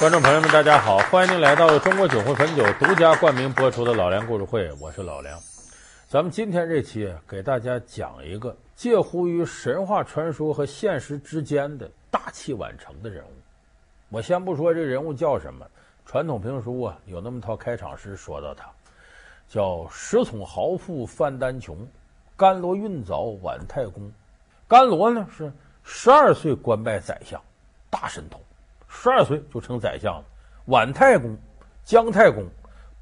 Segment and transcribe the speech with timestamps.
[0.00, 0.96] 观众朋友们，大家好！
[1.10, 5.38] 欢迎您来到中国酒会汾酒独家冠名播出的《老梁故事会》，我是老梁。
[6.08, 13.28] 咱们今天这期给大家讲一个介乎于神话传说和现实之间的大器晚成的人物。
[14.08, 15.66] 我先不说这人物叫什么，
[16.06, 18.64] 传统评书啊有那么套开场诗说到他，
[19.50, 21.86] 叫“石塚豪富范丹琼，
[22.38, 24.10] 甘罗运早宛太公”。
[24.66, 25.52] 甘罗呢是
[25.84, 27.38] 十二岁官拜宰相，
[27.90, 28.40] 大神童。
[28.92, 30.24] 十二岁就成宰相了，
[30.66, 31.38] 宛太公、
[31.84, 32.44] 姜太公，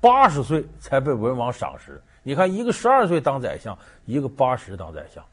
[0.00, 2.00] 八十岁才被文王赏识。
[2.22, 5.24] 你看，一个十二岁当宰相，一个八十当宰相，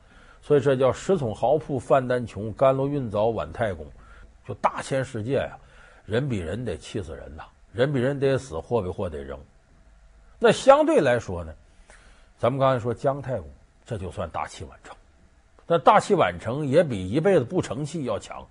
[0.41, 3.85] 所以这叫石塚豪富范丹琼，甘罗运早宛太公。
[4.47, 5.57] 就大千世界呀，
[6.05, 7.43] 人比人得气死人呐，
[7.73, 9.37] 人比人得死，货比货得扔。
[10.39, 11.53] 那相对来说呢，
[12.37, 13.49] 咱们刚才说姜太公，
[13.85, 14.95] 这就算大器晚成。
[15.67, 18.45] 那大器晚成也比一辈子不成器要强。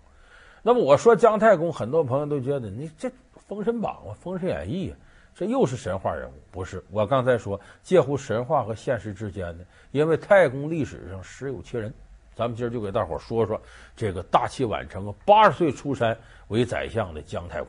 [0.67, 3.07] 那么我说姜太公，很多朋友都觉得你这
[3.47, 4.97] 《封神榜》啊，《封神演义》啊，
[5.35, 6.33] 这又是神话人物。
[6.51, 11.93] 不是，我刚才说介乎神话和现实之间的，因为太公历史上实有其人。
[12.35, 13.61] 咱们今儿就给大伙说说
[13.95, 16.17] 这个大器晚成、八十岁出山
[16.49, 17.69] 为宰相的姜太公。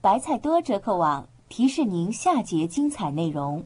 [0.00, 3.62] 白菜多折扣网提示您下节精彩内容：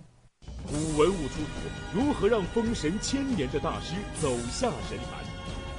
[0.67, 5.32] 古文物出土，如何让封神千年的大师走下神坛？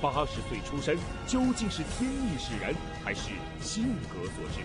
[0.03, 3.29] 八十岁出山，究竟是天意使然，还是
[3.61, 4.59] 性格所致？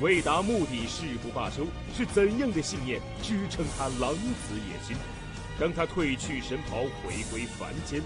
[0.00, 1.64] 为达目的誓不罢休，
[1.96, 4.96] 是怎样的信念支撑他狼子野心？
[5.60, 8.02] 当他褪去神袍，回归凡间，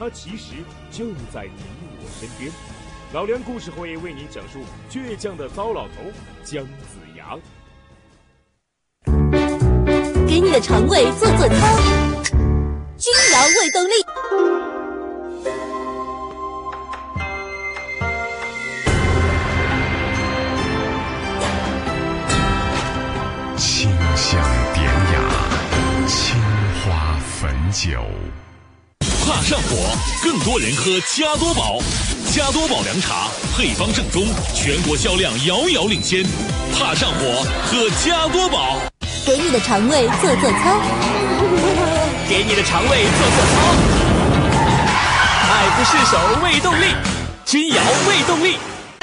[0.00, 0.54] 他其实
[0.90, 1.62] 就在你
[2.00, 2.50] 我身边。
[3.12, 6.10] 老梁故事会为您讲述倔强的糟老头
[6.42, 7.38] 姜子牙。
[10.26, 11.78] 给你的肠胃做做操，
[12.98, 14.15] 君瑶胃动力。
[27.76, 28.00] 酒
[29.26, 29.76] 怕上火，
[30.22, 31.78] 更多人喝加多宝。
[32.32, 36.24] 加多宝凉茶配方正宗，全国销量遥遥领先。
[36.72, 38.78] 怕上火，喝加多宝。
[39.26, 40.80] 给你的肠胃做做操，
[42.26, 43.54] 给你的肠胃做做操。
[45.52, 46.94] 爱不释手，胃动力，
[47.44, 48.56] 君瑶胃动力。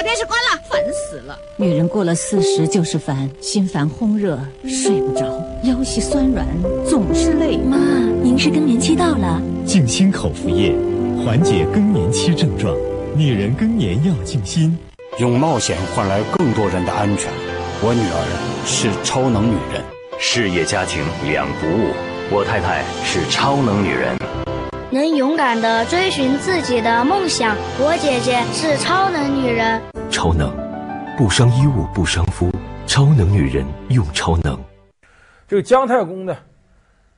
[0.04, 1.38] 把电视关了，烦死了。
[1.56, 4.38] 女人过了四十就是烦，心烦烘热，
[4.68, 5.24] 睡不着，
[5.62, 6.46] 腰膝酸软，
[6.86, 7.56] 总是累。
[7.56, 7.78] 妈，
[8.22, 10.76] 您是更年期到了，静心口服液，
[11.24, 12.76] 缓解更年期症状。
[13.16, 14.76] 女人更年要静心，
[15.18, 17.32] 用冒险换来更多人的安全。
[17.80, 19.82] 我女儿是超能女人，
[20.20, 21.94] 事业家庭两不误。
[22.30, 24.43] 我太太是超能女人。
[24.94, 27.56] 能勇敢地追寻自己的梦想。
[27.80, 30.54] 我姐姐是超能女人，超能，
[31.16, 32.48] 不伤衣物不伤肤，
[32.86, 34.56] 超能女人用超能。
[35.48, 36.36] 这个姜太公呢，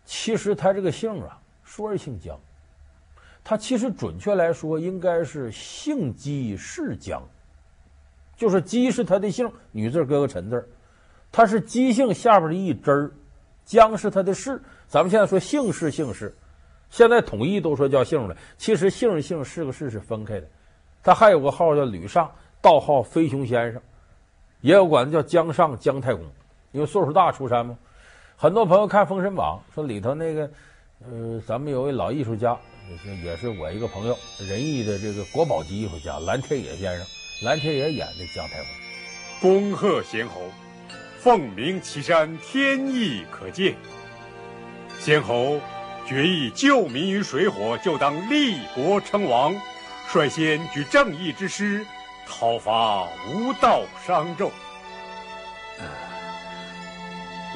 [0.07, 2.35] 其实他这个姓啊，说是姓姜，
[3.45, 7.23] 他其实准确来说应该是姓姬氏姜，
[8.39, 10.67] 就是姬是他的姓，女字搁个陈字，
[11.31, 13.11] 他是姬姓下边的一支儿，
[13.67, 14.59] 姜是他的氏。
[14.89, 16.35] 咱们现在说姓氏姓氏。
[16.91, 20.47] 现在统一都说叫姓了，其实姓姓是个氏是分开的。
[21.03, 22.31] 他还有个号叫吕尚，
[22.61, 23.81] 道号飞熊先生，
[24.61, 26.25] 也有管他叫姜尚姜太公，
[26.73, 27.77] 因为岁数大出山嘛。
[28.37, 30.51] 很多朋友看《封神榜》，说里头那个，
[31.05, 32.57] 呃，咱们有位老艺术家，
[33.23, 37.07] 也是我一个朋友，仁义的这个国宝级艺术家蓝天野先生，
[37.45, 38.67] 蓝天野演的姜太公。
[39.41, 40.41] 恭贺先侯，
[41.19, 43.75] 凤鸣岐山，天意可鉴。
[44.99, 45.61] 先侯。
[46.07, 49.61] 决意救民于水火，就当立国称王，
[50.09, 51.85] 率先举正义之师，
[52.29, 54.53] 讨伐无道商纣。
[55.81, 55.85] 呃，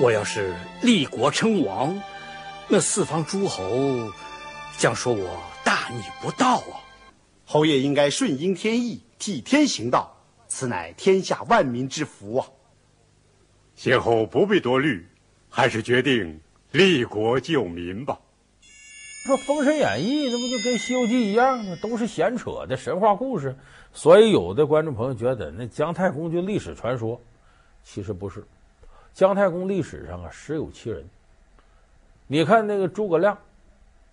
[0.01, 0.53] 我要是
[0.83, 2.03] 立国称王，
[2.67, 4.11] 那四方诸侯
[4.77, 6.83] 将说我大逆不道啊！
[7.47, 10.17] 侯爷应该顺应天意，替天行道，
[10.49, 12.49] 此乃天下万民之福啊！
[13.77, 15.07] 先侯不必多虑，
[15.49, 16.41] 还是决定
[16.73, 18.19] 立国救民吧。
[19.23, 21.77] 说《封神演义》那不就跟《西游记》一样吗？
[21.83, 23.55] 都是闲扯的神话故事，
[23.93, 27.21] 所以有的观众朋友觉得那姜太公就历史传说，
[27.85, 28.43] 其实不是。
[29.13, 31.05] 姜太公历史上啊实有其人。
[32.29, 33.37] 你看那个诸葛亮，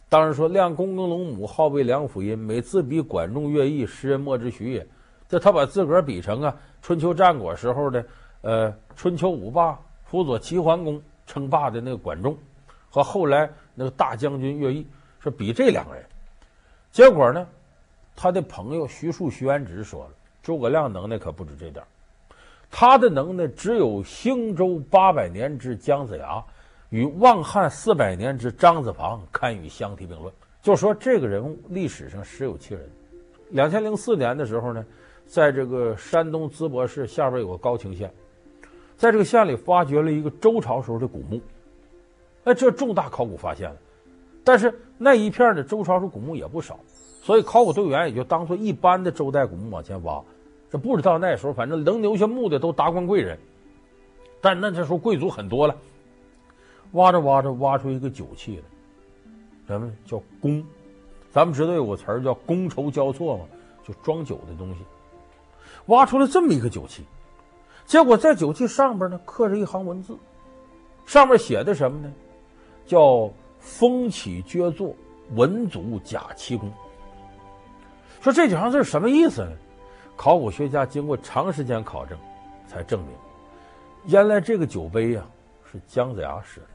[0.09, 4.86] 当然说亮躬耕龙母，号为梁甫吟，每自比管仲、乐毅，时人莫之许也。
[5.30, 8.06] 这他把自个儿比成啊春秋战国时候的
[8.42, 12.38] 呃春秋五霸辅佐齐桓公称霸的那个管仲，
[12.89, 14.86] 和后来那个大将军乐毅。
[15.29, 16.03] 比这两个人，
[16.91, 17.47] 结果呢，
[18.15, 21.83] 他的朋友徐庶、徐元直说了，诸葛亮能耐可不止这点。
[22.69, 26.44] 他的能耐只有兴周八百年之姜子牙
[26.89, 30.33] 与望汉四百年之张子房堪与相提并论。
[30.62, 32.89] 就说这个人物历史上实有其人。
[33.51, 34.85] 两千零四年的时候呢，
[35.25, 38.12] 在这个山东淄博市下边有个高清县，
[38.97, 41.39] 在这个县里发掘了一个周朝时候的古墓，
[42.44, 43.77] 哎，这重大考古发现了。
[44.44, 46.79] 但是那一片的周朝时古墓也不少，
[47.21, 50.21] 所以考古队员也就当做一般的周代古墓往前挖。
[50.69, 53.38] 这不知道那时候，反正能留下墓的都达官贵人，
[54.41, 55.75] 但那这时候贵族很多了。
[56.91, 58.63] 挖着挖着，挖出一个酒器来，
[59.67, 60.63] 什么叫觥？
[61.31, 63.45] 咱们知道有个词儿叫觥筹交错嘛，
[63.85, 64.79] 就装酒的东西。
[65.88, 67.03] 挖出了这么一个酒器，
[67.85, 70.17] 结果在酒器上边呢刻着一行文字，
[71.05, 72.11] 上面写的什么呢？
[72.85, 73.29] 叫
[73.67, 74.95] “风起撅作，
[75.35, 76.71] 文祖甲奇觥”。
[78.21, 79.51] 说这几行字什么意思呢？
[80.15, 82.17] 考古学家经过长时间考证，
[82.67, 83.11] 才证明，
[84.05, 85.23] 原来这个酒杯呀、
[85.69, 86.67] 是姜子牙使的。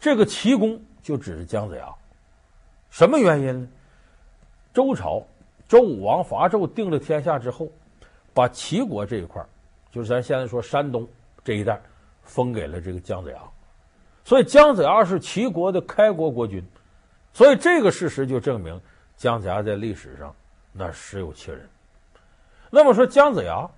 [0.00, 1.94] 这个奇觥就指着姜子牙。
[2.90, 3.68] 什么原因呢？
[4.72, 5.22] 周朝
[5.68, 7.68] 周武王伐纣定了天下之后，
[8.34, 9.44] 把齐国这一块，
[9.90, 11.06] 就是咱现在说山东
[11.44, 11.80] 这一带，
[12.22, 13.38] 封给了这个姜子牙。
[14.26, 16.60] 所以姜子牙是齐国的开国国君。
[17.32, 18.80] 所以这个事实就证明
[19.16, 20.34] 姜子牙在历史上
[20.72, 21.64] 那实有其人。
[22.70, 23.70] 那么说姜子牙，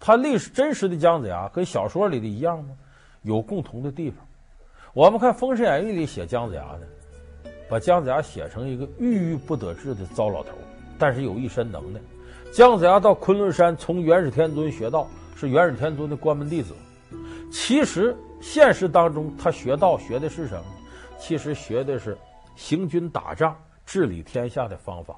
[0.00, 2.70] 他历史真实的姜子牙跟小说里的一样吗？
[3.22, 4.24] 有共同的地方。
[4.94, 10.52] 我们看《封神演义》里写姜子牙的，把姜子牙写成一个郁郁不得志的糟老头，
[10.98, 12.00] 但是有一身能耐。
[12.50, 15.06] 姜子牙到昆仑山从元始天尊学道，
[15.36, 16.74] 是元始天尊的关门弟子。
[17.52, 20.64] 其实现实当中他学道学的是什么？
[21.18, 22.16] 其实学的是
[22.56, 23.56] 行军打仗、
[23.86, 25.16] 治理天下的方法。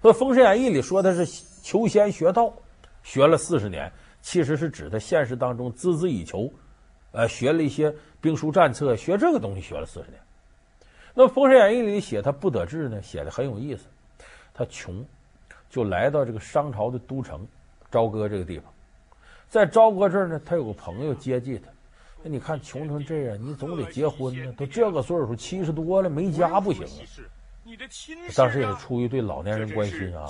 [0.00, 1.44] 所以《封神演义》里说的是。
[1.60, 2.50] 求仙学道，
[3.02, 3.92] 学了四十年，
[4.22, 6.50] 其实是指他现实当中孜孜以求，
[7.12, 10.18] 呃，学了一些兵书战策，学这个东西学了四十年。
[11.12, 13.84] 那《封神演义》里写他不得志呢，写的很有意思。
[14.54, 15.04] 他穷，
[15.68, 17.46] 就来到这个商朝的都城
[17.90, 18.72] 朝歌这个地方，
[19.50, 21.68] 在朝歌这儿呢，他有个朋友接济他。
[22.22, 27.02] 那你看穷成这样，你总得结婚呢，都这个岁数七十多了，没家不行啊。
[28.34, 30.26] 当时也是出于对老年人关心啊，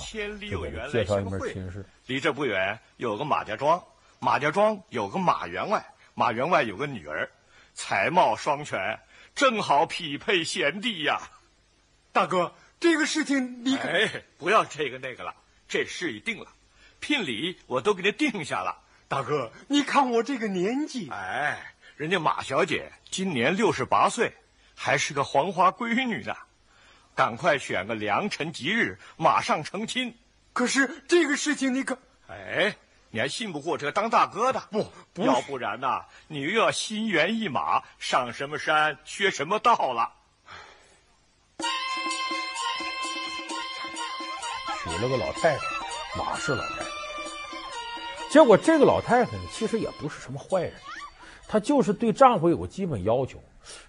[0.49, 1.85] 就给他介绍一门亲事。
[2.05, 3.81] 离这不远有个马家庄，
[4.19, 7.29] 马家庄有个马员外，马员外有个女儿，
[7.73, 8.99] 才貌双全，
[9.33, 11.21] 正好匹配贤弟呀。
[12.11, 15.33] 大哥，这个事情你可哎，不要这个那个了，
[15.67, 16.47] 这事已定了，
[16.99, 18.79] 聘礼我都给你定下了。
[19.07, 24.33] 大哥，你看我这个年纪，哎，人家马小姐今年六十八岁，
[24.73, 26.33] 还是个黄花闺女呢。
[27.13, 30.17] 赶快选个良辰吉日，马上成亲。
[30.53, 31.99] 可是这个事情你可……
[32.29, 32.73] 哎，
[33.09, 34.61] 你还信不过这个当大哥的？
[34.71, 40.13] 不，不要不然呢，你又要心猿意马，上什么山学什么道了？
[44.85, 45.63] 娶了个老太太，
[46.17, 46.85] 马氏老太太。
[48.31, 50.73] 结果这个老太太呢，其实也不是什么坏人，
[51.51, 53.39] 她就是对丈夫有个基本要求，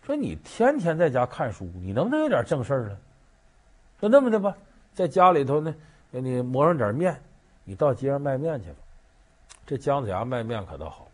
[0.02, 2.96] 说你天天在家看书，你能不能有点正事儿呢？
[4.00, 4.56] 说那么的吧，
[4.94, 5.74] 在家里头呢，
[6.10, 7.20] 给你磨上点面，
[7.64, 8.76] 你到街上卖面去吧。
[9.66, 11.06] 这姜子牙卖面可倒好，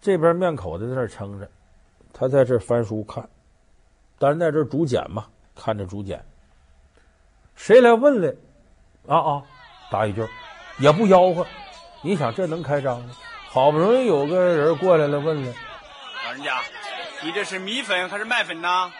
[0.00, 1.48] 这边面口子在这撑着，
[2.12, 3.24] 他在这翻书看，
[4.18, 6.20] 但是在这竹简嘛，看着竹简。
[7.54, 8.34] 谁来问来？
[9.06, 9.42] 啊啊，
[9.88, 10.26] 答一句，
[10.80, 11.46] 也不吆喝。
[12.02, 13.14] 你想这能开张吗？
[13.54, 15.54] 好不容易有个人过来了，问了，
[16.24, 16.60] 老人家，
[17.22, 18.92] 你这是米粉还是麦粉呢？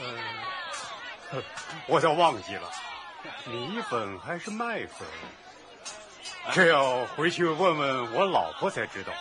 [0.00, 1.42] 嗯。
[1.86, 2.68] 我倒忘记了，
[3.44, 5.06] 米粉还是麦粉？
[6.52, 9.12] 这要回去问问我老婆才知道。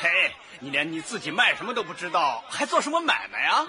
[0.00, 3.64] 嘿，你连你自己卖什么都不知道，还做什么买卖啊？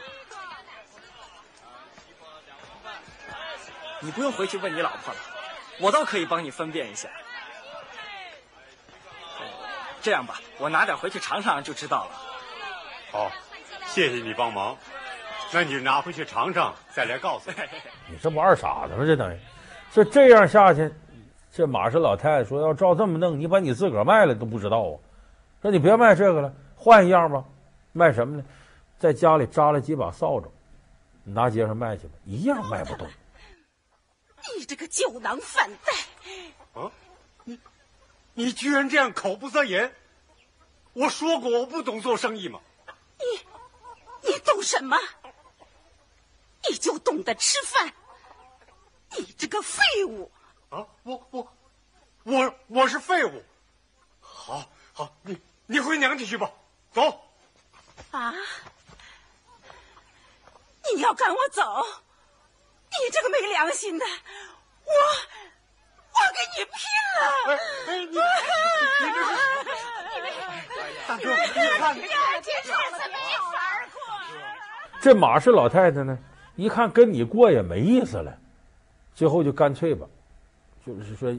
[3.99, 5.19] 你不用回去问你老婆了，
[5.77, 7.07] 我倒可以帮你分辨一下。
[10.01, 12.11] 这样吧，我拿点回去尝尝就知道了。
[13.11, 13.31] 好，
[13.85, 14.75] 谢谢你帮忙。
[15.53, 17.55] 那你拿回去尝尝，再来告诉我。
[18.09, 19.05] 你这不二傻子吗？
[19.05, 19.39] 这等于，
[19.91, 20.91] 这这样下去，
[21.51, 24.95] 这马氏老太太说要照这么弄，你把你自个儿卖了都不知道啊。
[25.61, 27.43] 说你别卖这个了，换一样吧。
[27.91, 28.43] 卖什么呢？
[28.97, 30.49] 在家里扎了几把扫帚，
[31.23, 33.07] 你拿街上卖去吧，一样卖不动。
[34.57, 36.81] 你这个酒囊饭袋！
[36.81, 36.89] 啊，
[38.33, 39.95] 你你居然这样口不择言！
[40.93, 42.59] 我说过我不懂做生意吗？
[43.17, 44.97] 你你懂什么？
[46.69, 47.93] 你就懂得吃饭，
[49.17, 50.31] 你这个废物！
[50.69, 51.53] 啊，我我
[52.23, 53.43] 我我是废物！
[54.19, 56.51] 好，好，你你回娘家去吧，
[56.91, 57.31] 走。
[58.11, 58.33] 啊！
[60.93, 61.85] 你要赶我走？
[62.89, 64.91] 你这个没良心的，我
[66.21, 66.73] 我跟你拼
[67.17, 67.21] 了！
[67.87, 69.29] 哎，你你这是
[71.07, 72.05] 大哥，你看，
[72.41, 73.15] 这日子没
[73.51, 73.53] 法
[73.93, 73.97] 过。
[75.01, 76.17] 这马氏老太太呢，
[76.55, 78.37] 一看跟你过也没意思了，
[79.13, 80.07] 最后就干脆吧，
[80.85, 81.35] 就是说，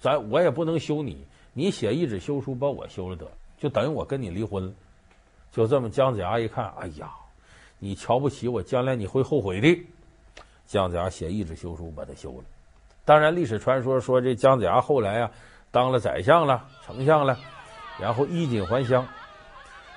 [0.00, 4.72] 咱我也不能休你，你写一纸休书把我休了得，就等于我跟你离婚了。
[5.52, 7.10] 就这么，姜子牙一看，哎呀。
[7.82, 9.86] 你瞧不起我，将来你会后悔的。
[10.66, 12.44] 姜子牙写一纸休书把他休了。
[13.04, 15.30] 当然，历史传说说这姜子牙后来啊
[15.70, 17.36] 当了宰相了、丞相了，
[18.00, 19.06] 然后衣锦还乡。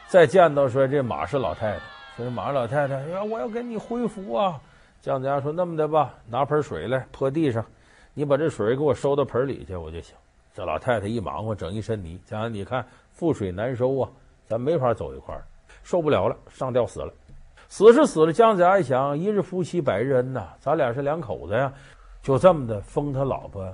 [0.08, 1.80] 再见到说这马氏老太太，
[2.18, 4.60] 说马氏老太太，哎呀，我要给你恢复啊！
[5.02, 7.66] 姜子牙说那么的吧，拿盆水来泼地上，
[8.14, 10.16] 你把这水给我收到盆里去，我就行。
[10.54, 12.20] 这老太太一忙活，整一身泥。
[12.26, 12.86] 姜子牙你看
[13.18, 14.10] 覆水难收啊，
[14.46, 15.44] 咱没法走一块儿，
[15.84, 17.12] 受不了了，上吊死了。
[17.68, 21.74] 死是死了，姜子牙一想，一日夫妻百日恩呐，咱俩是两口子呀，
[22.24, 23.72] 就这么的封他老婆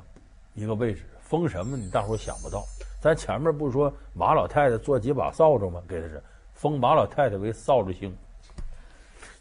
[0.55, 1.77] 一个位置，封什么？
[1.77, 2.63] 你大伙想不到。
[2.99, 5.79] 咱前面不是说马老太太做几把扫帚吗？
[5.87, 6.21] 给他是
[6.55, 8.11] 封马老太太为扫帚星，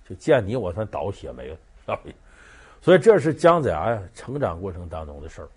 [0.06, 1.98] 就见你我算倒血霉了。
[2.82, 5.48] 所以这是姜子牙呀成长过程当中的事儿。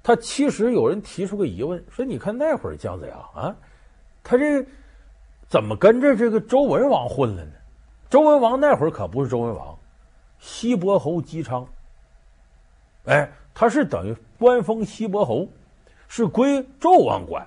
[0.00, 3.54] 他其实有人提出个疑问，说你看那会儿姜子牙啊，
[4.22, 4.64] 他这
[5.48, 7.52] 怎么跟着这个周文王混了呢？
[8.08, 9.76] 周文王那会儿可不是周文王，
[10.38, 11.66] 西伯侯姬昌。
[13.04, 15.46] 哎，他是等于官封西伯侯，
[16.08, 17.46] 是归纣王管，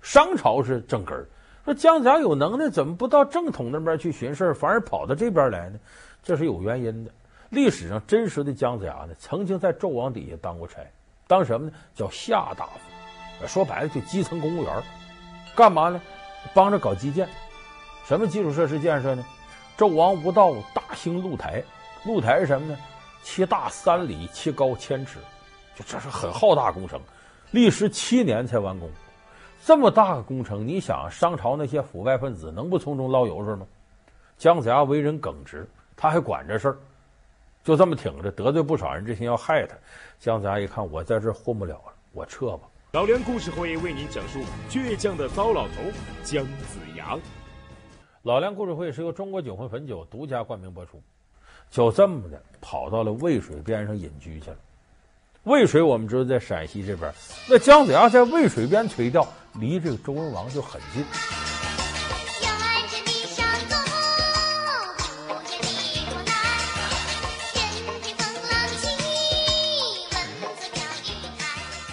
[0.00, 1.26] 商朝是正根儿。
[1.64, 5.78] 说姜子牙有能耐，怎么不到正统那边去寻事，反而跑到这边来呢？
[6.22, 7.10] 这是有原因的。
[7.50, 10.80] 历史上真实的姜子牙呢，曾经在纣王底下当过差，
[11.26, 11.72] 当什么呢？
[11.94, 14.82] 叫下大夫，说白了就基层公务员，
[15.54, 16.00] 干嘛呢？
[16.54, 17.28] 帮着搞基建，
[18.06, 19.24] 什么基础设施建设呢？
[19.76, 21.62] 纣王无道，大兴露台。
[22.04, 22.76] 露台是什么呢？
[23.22, 25.18] 其大三里，其高千尺，
[25.74, 27.00] 就这是很浩大工程，
[27.52, 28.90] 历时七年才完工。
[29.64, 33.66] 这么大个工程，你想商朝那些腐败分子能不从中捞油水吗？
[34.36, 36.76] 姜子牙为人耿直，他还管这事儿，
[37.62, 39.76] 就这么挺着，得罪不少人，这心要害他。
[40.18, 42.68] 姜子牙一看，我在这儿混不了了，我撤吧。
[42.90, 45.74] 老梁故事会为您讲述倔强的糟老头
[46.24, 47.16] 姜子牙。
[48.22, 51.00] 老梁故事会是由中国酒魂汾酒独家冠名播出，
[51.72, 54.56] 就这么的跑到了渭水边上隐居去了。
[55.44, 57.10] 渭水我们知道在陕西这边，
[57.48, 61.02] 那姜子牙在渭水边垂钓，离这个周文王就很近。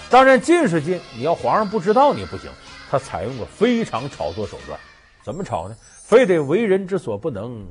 [0.09, 2.51] 当然近是近，你要皇上不知道你不行。
[2.91, 4.77] 他采用过非常炒作手段，
[5.23, 5.75] 怎么炒呢？
[6.03, 7.65] 非得为人之所不能，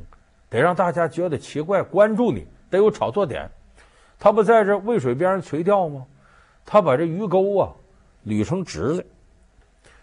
[0.50, 3.50] 得让大家觉得奇怪，关注你，得有炒作点。
[4.18, 6.06] 他不在这渭水边上垂钓吗？
[6.64, 7.72] 他把这鱼钩啊
[8.26, 9.04] 捋成直的，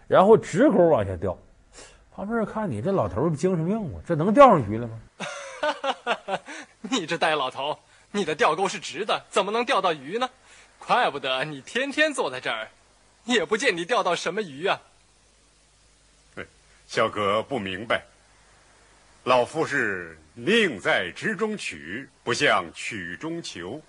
[0.08, 1.36] 然后直钩往下钓。
[2.14, 4.00] 旁边人看你这老头儿精神病吗？
[4.06, 5.00] 这能钓上鱼了吗？
[6.80, 7.78] 你这呆老头，
[8.10, 10.30] 你的钓钩是直的，怎么能钓到鱼呢？
[10.78, 12.68] 怪不得你天天坐在这儿，
[13.24, 14.80] 也不见你钓到什么鱼啊。
[16.34, 16.46] 对，
[16.86, 18.04] 小哥不明白。
[19.24, 23.80] 老夫是宁在直中取，不向曲中求。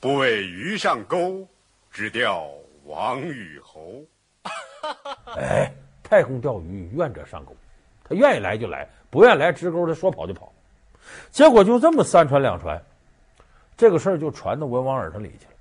[0.00, 1.46] 不为鱼上钩，
[1.92, 2.50] 只钓
[2.84, 4.02] 王与侯。
[5.38, 5.72] 哎，
[6.02, 7.54] 太空钓鱼，愿者上钩。
[8.02, 10.52] 他愿意来就来，不愿意来直钩，他说跑就跑。
[11.30, 12.82] 结果就这么三传两传，
[13.76, 15.52] 这个事儿就传到文王耳朵里去了。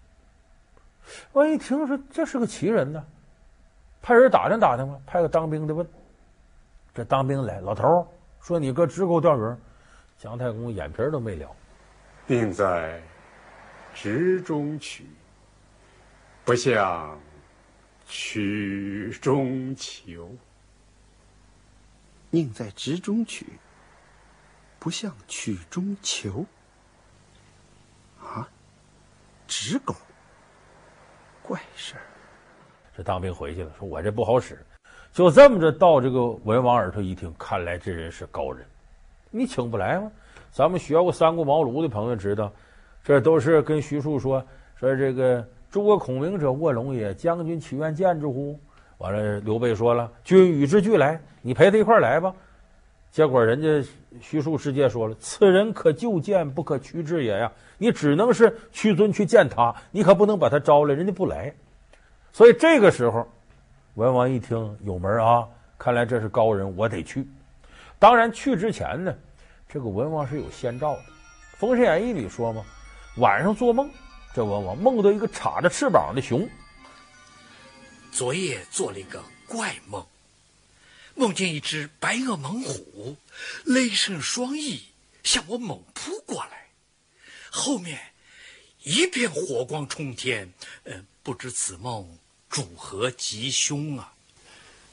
[1.33, 3.05] 万一听说这是个奇人呢，
[4.01, 5.87] 派人打听打听吧，派个当兵的问。
[6.95, 8.07] 这当兵来，老头儿
[8.41, 9.55] 说：“你搁直钩钓鱼。”
[10.17, 11.55] 姜太公眼皮都没了。
[12.27, 13.01] 宁在
[13.93, 15.05] 直中取，
[16.45, 17.19] 不向
[18.07, 20.35] 曲中求。
[22.29, 23.45] 宁在直中取，
[24.79, 26.45] 不向曲中求。
[28.21, 28.47] 啊，
[29.47, 29.95] 直钩，
[31.41, 32.01] 怪事儿。
[32.95, 34.63] 这当兵回去了，说我这不好使。
[35.13, 38.65] 就这么着到这个文王耳朵一听，看来这人是高人，
[39.29, 40.09] 你请不来吗？
[40.53, 42.49] 咱们学过三顾茅庐的朋友知道，
[43.03, 44.41] 这都是跟徐庶说
[44.79, 48.57] 说这个诸葛孔明者卧龙也，将军岂愿见之乎？
[48.99, 52.33] 完了，刘备说了，君与之俱来，你陪他一块来吧。
[53.11, 53.89] 结果人家
[54.21, 57.51] 徐庶直接说了，此人可就见，不可屈之也呀。
[57.77, 61.53] 你只能是屈尊去见他，你可不能把他招来，人家不来。
[62.31, 63.27] 所以这个时候。
[63.95, 65.45] 文王一听有门啊，
[65.77, 67.27] 看来这是高人，我得去。
[67.99, 69.13] 当然去之前呢，
[69.67, 71.01] 这个文王是有先兆的，
[71.57, 72.65] 《封神演义》里说嘛，
[73.17, 73.91] 晚上做梦，
[74.33, 76.47] 这文王梦到一个插着翅膀的熊。
[78.13, 80.05] 昨夜做了一个怪梦，
[81.15, 83.17] 梦见一只白额猛虎，
[83.65, 84.85] 雷声双翼
[85.23, 86.67] 向我猛扑过来，
[87.51, 87.99] 后面
[88.83, 90.53] 一片火光冲天。
[90.85, 92.17] 呃，不知此梦
[92.51, 94.13] 主和吉凶啊？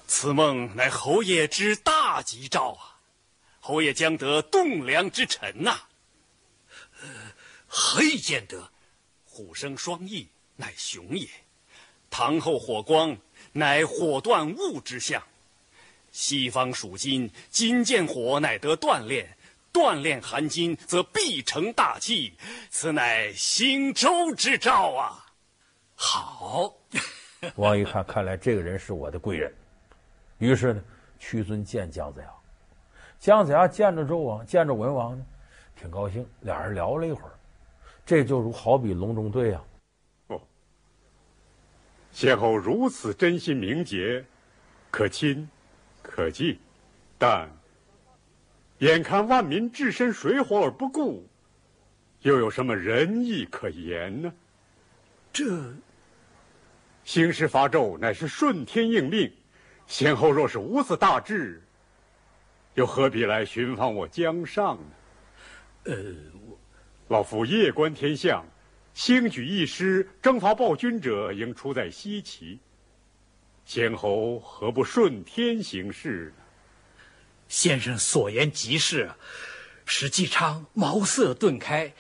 [0.07, 2.97] 此梦乃侯爷之大吉兆啊！
[3.61, 5.83] 侯爷将得栋梁之臣呐、
[7.67, 8.71] 何以见得？
[9.25, 11.29] 虎生双翼，乃雄也。
[12.09, 13.19] 堂后火光，
[13.53, 15.23] 乃火断物之象。
[16.13, 19.37] 西方属金，金见火，乃得锻炼。
[19.71, 22.33] 锻炼含金，则必成大器。
[22.71, 25.27] 此乃兴周之兆啊！
[25.95, 26.78] 好，
[27.57, 29.53] 王一看，看来这个人是我的贵人。
[30.39, 30.83] 于是呢，
[31.19, 32.29] 屈尊见姜子牙。
[33.19, 35.25] 姜子牙见着周王，见着文王呢，
[35.77, 37.33] 挺高兴，俩人聊了一会儿。
[38.05, 39.61] 这就如好比隆中对呀、
[40.29, 40.37] 啊。
[42.11, 44.25] 先后如此真心明节，
[44.91, 45.49] 可亲，
[46.03, 46.59] 可敬，
[47.19, 47.49] 但
[48.79, 51.27] 眼看万民置身水火而不顾，
[52.23, 54.33] 又有什么仁义可言呢？
[55.33, 55.45] 这
[57.09, 59.33] 兴师伐纣乃是顺天应命，
[59.87, 61.63] 先后若是无此大志，
[62.75, 65.95] 又何必来寻访我江上呢？
[65.95, 65.95] 呃，
[67.09, 68.45] 老夫夜观天象。
[68.93, 72.59] 兴举义师征伐暴君者，应出在西岐。
[73.65, 76.45] 先侯何不顺天行事呢？
[77.49, 79.11] 先生所言极是，
[79.87, 81.91] 史继昌茅塞顿开。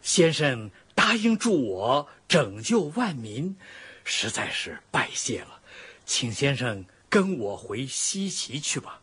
[0.00, 3.56] 先生答应助我拯救万民，
[4.04, 5.60] 实在是拜谢了。
[6.04, 9.00] 请先生跟我回西岐去吧。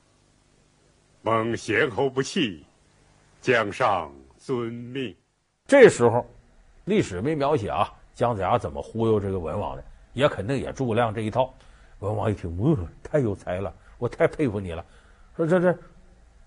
[1.21, 2.65] 蒙贤侯不弃，
[3.41, 5.15] 姜尚遵命。
[5.67, 6.25] 这时候。
[6.85, 9.83] 历史没描写啊，姜子牙怎么忽悠这个文王的？
[10.13, 11.53] 也肯定也诸葛亮这一套。
[11.99, 14.83] 文王一听，哦，太有才了，我太佩服你了。
[15.37, 15.77] 说这这，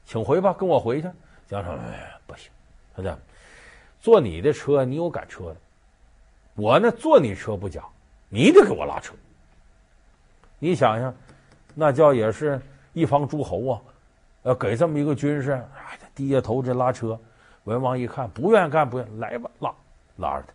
[0.04, 1.08] 请回吧，跟我回去。
[1.46, 2.50] 姜尚，哎，不行，
[2.96, 3.18] 他这
[4.00, 5.56] 坐你的车，你有赶车的。
[6.56, 7.88] 我呢，坐你车不讲，
[8.34, 9.12] 你得给我拉车。
[10.58, 11.14] 你想想，
[11.74, 12.58] 那叫也是
[12.94, 13.80] 一方诸侯啊，
[14.44, 17.18] 要给这么一个军士，哎，低下头这拉车。
[17.64, 19.70] 文王一看，不愿干，不愿来吧，拉。
[20.16, 20.52] 拉着他，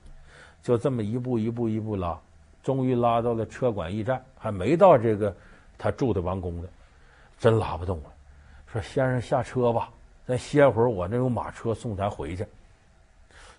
[0.63, 2.19] 就这么一步一步一步拉，
[2.63, 5.31] 终于拉到了车馆驿站，还没到这个
[5.77, 6.67] 他住的王宫呢，
[7.37, 8.05] 真拉不动了。
[8.73, 9.89] 说：“先生下车吧，
[10.25, 12.43] 再歇会儿，我那有马车送咱回去。”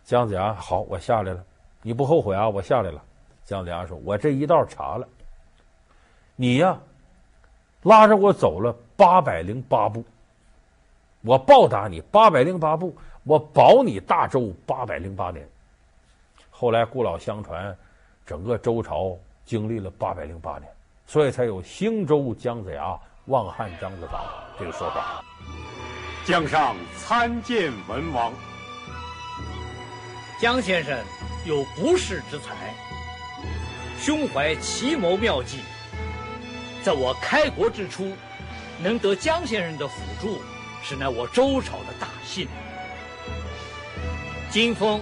[0.04, 1.44] 姜子牙好，我下来了，
[1.82, 2.48] 你不后悔啊？
[2.48, 3.00] 我下来了。
[3.48, 5.08] 姜子牙说：“我这一道查了，
[6.36, 6.78] 你呀，
[7.82, 10.04] 拉着我走了八百零八步，
[11.22, 15.48] 我报答你八百零八步，我保你大周八百零八年。”
[16.52, 17.74] 后来故老相传，
[18.26, 20.70] 整个周朝经历了八百零八年，
[21.06, 24.26] 所以才有兴周姜子牙，望汉张子房
[24.58, 25.24] 这个说法。
[26.26, 28.30] 江上参见文王。
[30.38, 30.98] 姜先生
[31.46, 32.74] 有不世之才，
[33.98, 35.58] 胸怀奇谋妙计，
[36.82, 38.12] 在我开国之初，
[38.82, 40.40] 能得姜先生的辅助，
[40.82, 42.48] 是乃我周朝的大幸。
[44.50, 45.00] 今封。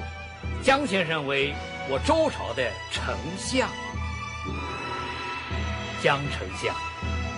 [0.62, 1.54] 姜先生为
[1.88, 3.68] 我周朝的丞相，
[6.02, 6.74] 姜丞相，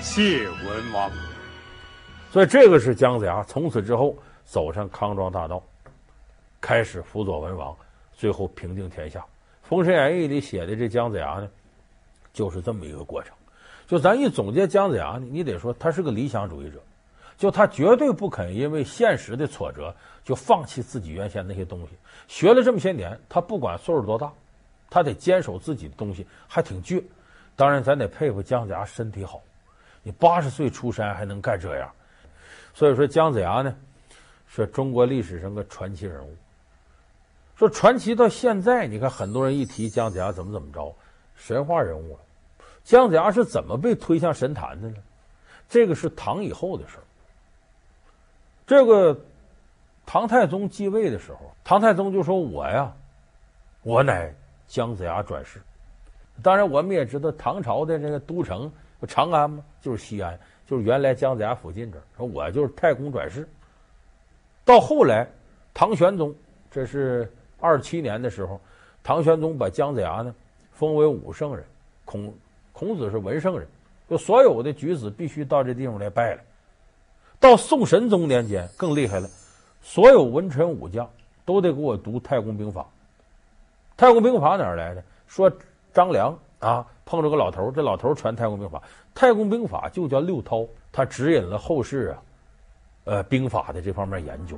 [0.01, 1.11] 谢文王。
[2.31, 5.63] 所以这个是姜子牙从此之后走上康庄大道，
[6.59, 7.77] 开始辅佐文王，
[8.15, 9.21] 最后平定天下。
[9.69, 11.49] 《封神演义》里写的这姜子牙呢，
[12.33, 13.35] 就是这么一个过程。
[13.87, 16.81] 就咱一总结姜子牙呢，你得说他是个理想主义者。
[17.37, 21.91] 就他绝对不肯因为现实的挫折就放弃自己原先那些东西。
[22.27, 24.33] 学了这么些年，他不管岁数多大，
[24.89, 27.05] 他得坚守自己的东西，还挺倔。
[27.55, 29.43] 当然，咱得佩服姜子牙身体好，
[30.03, 31.93] 你八十岁出山还能干这样。
[32.73, 33.77] 所以说，姜子牙呢，
[34.49, 36.35] 是中国历史上个传奇人物。
[37.59, 40.95] 说传奇到现在，你看很多人一提姜子牙怎么怎么着，
[41.35, 42.21] 神话人物了。
[42.85, 44.97] 姜子牙是怎么被推向神坛的呢？
[45.69, 47.03] 这个是唐以后的事儿。
[48.65, 49.19] 这个
[50.07, 52.95] 唐太宗继位的时候，唐太宗就说：“我呀，
[53.83, 54.33] 我乃
[54.69, 55.61] 姜子牙转世。”
[56.45, 58.71] 当然，我们也知道唐朝的这个都城
[59.09, 59.65] 长安吗？
[59.83, 62.03] 就是西安，就是原来姜子牙附近这儿。
[62.17, 63.49] 说我就是太公转世。
[64.65, 65.29] 到后来，
[65.75, 66.33] 唐玄宗，
[66.71, 68.61] 这是二七年的时候，
[69.03, 70.35] 唐玄宗把姜子牙呢
[70.73, 71.65] 封为武圣人，
[72.05, 72.33] 孔
[72.73, 73.67] 孔子是文圣人，
[74.09, 76.41] 就所有的举子必须到这地方来拜了。
[77.41, 79.29] 到宋神宗年间更厉害了，
[79.81, 81.09] 所有文臣武将
[81.45, 82.87] 都得给我读太公兵法。
[83.97, 85.03] 太公兵法哪儿来的？
[85.27, 85.51] 说
[85.93, 88.83] 张良啊碰着个老头，这老头传太公兵法。
[89.15, 92.23] 太公兵法就叫六韬，他指引了后世啊，
[93.05, 94.57] 呃兵法的这方面研究。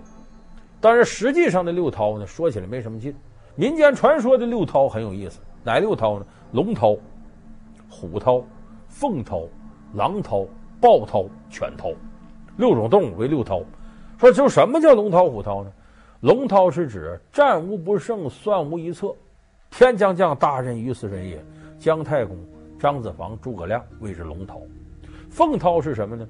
[0.80, 3.14] 但是实际上的六韬呢，说起来没什么劲。
[3.54, 6.26] 民间传说的六韬很有意思，哪六韬呢？
[6.52, 6.98] 龙韬、
[7.88, 8.42] 虎韬、
[8.88, 9.46] 凤韬、
[9.92, 10.48] 狼韬、
[10.80, 11.94] 豹韬、犬韬。
[12.56, 13.62] 六种动物为六韬，
[14.18, 15.72] 说就什么叫龙韬虎韬呢？
[16.20, 19.14] 龙韬是指战无不胜，算无一策，
[19.70, 21.42] 天将降大任于斯人也。
[21.78, 22.36] 姜太公、
[22.78, 24.60] 张子房、诸葛亮谓之龙韬。
[25.30, 26.26] 凤韬是什么呢？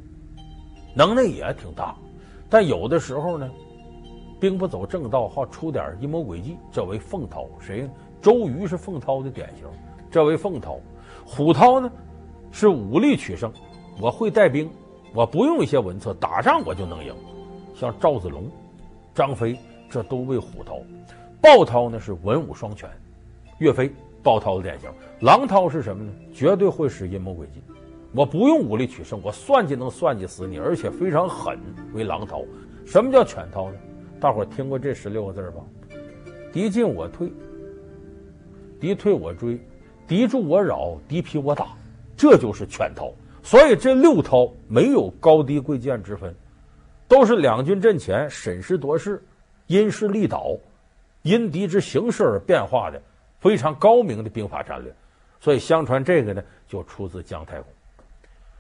[0.95, 1.95] 能耐也挺大，
[2.49, 3.51] 但有的时候呢，
[4.41, 7.47] 兵不走正道，好出点阴谋诡计，这为凤涛。
[7.61, 7.89] 谁？
[8.23, 9.67] 周瑜是凤涛的典型，
[10.11, 10.79] 这为凤涛。
[11.27, 11.93] 虎涛呢，
[12.51, 13.53] 是武力取胜，
[14.01, 14.69] 我会带兵。
[15.15, 17.15] 我不用一些文策，打仗我就能赢。
[17.75, 18.45] 像赵子龙、
[19.15, 19.57] 张飞，
[19.91, 20.79] 这都为虎涛。
[21.41, 22.89] 豹涛呢是文武双全，
[23.59, 24.91] 岳飞、豹涛的典型。
[25.21, 26.13] 狼涛是什么呢？
[26.33, 27.63] 绝对会使阴谋诡计。
[28.15, 31.59] 我不用武力取胜，我算计能算计死你，而且非常狠，
[31.95, 32.43] 为狼涛。
[32.85, 33.79] 什么叫犬涛呢？
[34.21, 35.63] 大伙听过这十六个字吧？
[36.53, 37.33] 敌进我退，
[38.79, 39.59] 敌退我追，
[40.07, 41.69] 敌驻我扰，敌疲我打，
[42.17, 43.11] 这就是犬套。
[43.43, 46.35] 所以这六套没有高低贵贱之分，
[47.09, 49.23] 都是两军阵前审时度势、
[49.69, 50.55] 因势利导、
[51.23, 53.01] 因敌之形势而变化的
[53.39, 54.95] 非常高明的兵法战略。
[55.41, 57.65] 所以相传这个呢，就出自姜太公。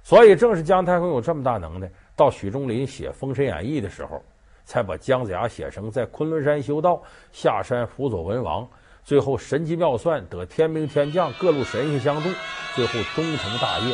[0.02, 4.22] 所以正是姜太公有这么大能耐，到许仲林写《封神演义》的时候，
[4.70, 7.02] 才把姜子牙写成在昆仑山修道，
[7.32, 8.70] 下山辅佐文王，
[9.02, 12.30] 最后神机妙算得天兵天将各路神仙相助，
[12.76, 13.92] 最后终成大业。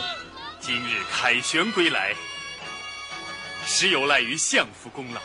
[0.61, 2.15] 今日凯旋归来，
[3.65, 5.21] 实有赖于相府功劳。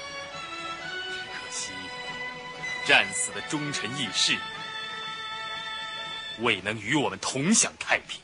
[1.10, 1.74] 只可惜
[2.86, 4.34] 战死的忠臣义士
[6.40, 8.22] 未能与我们同享太平。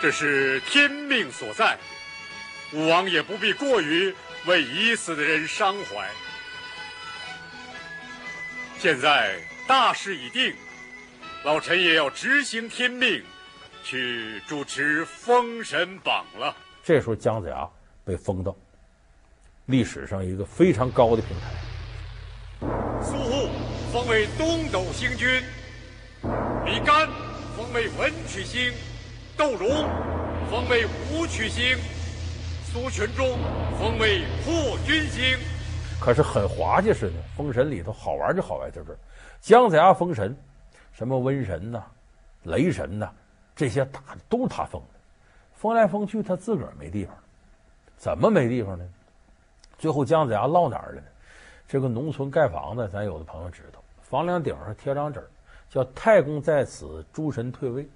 [0.00, 1.76] 这是天命所在，
[2.72, 4.14] 武王也不必过于
[4.46, 6.08] 为已死的人伤怀。
[8.78, 10.54] 现在大势已定，
[11.44, 13.22] 老臣也要执行天命。
[13.82, 16.54] 去主持封神榜了。
[16.84, 17.66] 这时候，姜子牙
[18.04, 18.54] 被封到
[19.66, 21.46] 历史上一个非常高的平台。
[23.02, 23.48] 苏护
[23.90, 25.42] 封为东斗星君，
[26.66, 27.08] 李干
[27.56, 28.70] 封为文曲星，
[29.34, 29.88] 窦融
[30.50, 31.78] 封为武曲星，
[32.72, 33.36] 苏群忠
[33.80, 35.36] 封为破军星。
[36.00, 38.96] 可是很滑稽似的，封神里头好玩就好玩在这儿。
[39.40, 40.36] 姜子牙封神，
[40.92, 41.84] 什么瘟神呐、
[42.44, 43.10] 雷神呐、
[43.56, 45.00] 这些大的都是他封的，
[45.52, 47.12] 封来封去，他自个儿没地方。
[47.96, 48.84] 怎么没地方呢？
[49.76, 51.06] 最后姜子牙落哪儿了呢？
[51.66, 55.28] 这个农村盖房子，咱有的朋友知道，房梁顶上贴张纸，
[55.68, 57.88] 叫“太公在此，诸神退位”。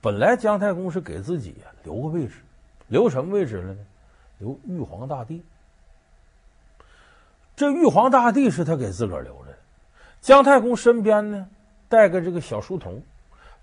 [0.00, 2.34] 本来姜太公是给自己留个位置，
[2.86, 3.78] 留什么位置了呢？
[4.42, 5.40] 留玉皇大帝。
[7.54, 9.58] 这玉皇大帝是他给自个儿留着的。
[10.20, 11.46] 姜太公身边呢
[11.88, 13.00] 带个这个小书童。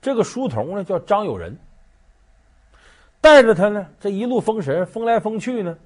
[0.01, 1.57] 这个书童呢叫张友仁，
[3.19, 5.77] 带着他呢，这一路封神，封来封去呢，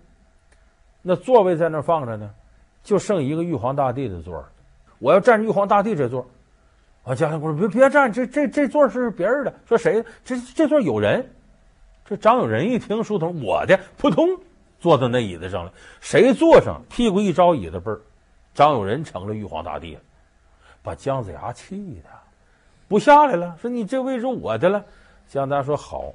[1.01, 2.29] 那座位在那放着呢，
[2.83, 4.45] 就剩一个玉皇大帝的座儿。
[4.99, 6.27] 我要占玉皇大帝这座。
[7.03, 9.53] 啊，姜太公说别别占，这这这座是别人的。
[9.65, 10.05] 说谁？
[10.23, 11.33] 这这座有人。
[12.05, 14.39] 这张友仁一听书童我的，扑通
[14.83, 15.71] 坐在那椅子上了。
[16.01, 18.01] 谁坐上，屁股一招椅子背儿，
[18.53, 20.01] 张友仁成了玉皇大帝了，
[20.81, 22.09] 把姜子牙气的。
[22.89, 24.83] 不下来了，说你这位置我的了。
[25.29, 26.13] 姜子牙说好，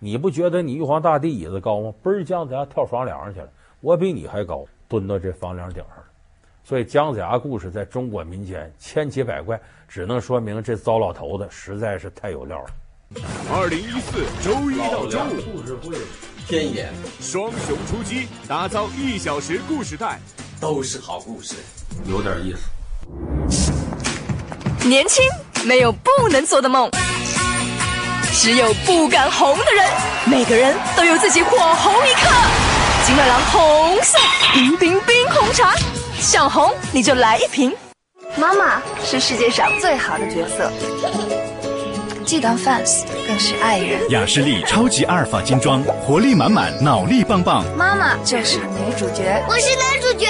[0.00, 1.94] 你不觉得你玉皇大帝椅子高吗？
[2.02, 3.48] 嘣儿，姜子牙跳房梁上去了，
[3.80, 6.04] 我比你还高，蹲到这房梁顶上了。
[6.64, 12.70] 所以姜子牙故事在中国民间千奇百怪，只能说明这糟老头子实在是太有料了。
[13.50, 15.96] 二零一四周一到周五，故事会
[16.46, 20.20] 天眼双雄出击，打造一小时故事带，
[20.60, 21.54] 都是好故事，
[22.06, 22.54] 有点意
[23.50, 23.72] 思。
[24.86, 25.24] 年轻。
[25.64, 26.88] 没有不能做的梦，
[28.32, 29.90] 只有不敢红的人。
[30.24, 32.30] 每个人都有自己火红一刻。
[33.04, 34.16] 金麦郎红色
[34.54, 35.74] 冰冰冰红茶，
[36.20, 37.74] 想红你就来一瓶。
[38.36, 40.70] 妈妈是世界上最好的角色，
[42.28, 43.98] 既当 fans 更是爱人。
[44.10, 47.64] 雅诗丽超级阿尔法精装，活力满满，脑力棒棒。
[47.74, 50.26] 妈妈就是女主角，我是男主角。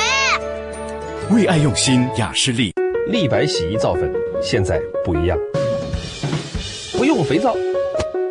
[1.35, 2.73] 为爱用心，雅诗丽。
[3.09, 4.13] 立白洗衣皂粉。
[4.41, 5.37] 现在不一样，
[6.97, 7.57] 不用肥皂，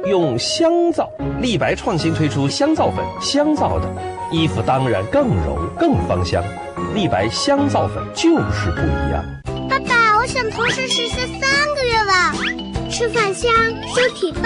[0.05, 1.11] 用香皂。
[1.41, 3.85] 立白创新推出香皂粉，香皂的
[4.31, 6.41] 衣服当然更柔更芳香。
[6.95, 9.25] 立白香皂粉就是不一样。
[9.69, 12.33] 爸爸，我想同时实现三个愿望：
[12.89, 13.51] 吃饭香、
[13.95, 14.43] 身体棒、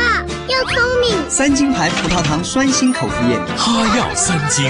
[0.47, 1.29] 又聪明。
[1.29, 4.65] 三金牌葡萄糖酸锌口服液，哈药三金，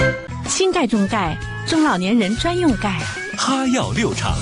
[0.46, 3.00] 轻钙中钙，中老年人专用钙。
[3.36, 4.34] 哈药六厂。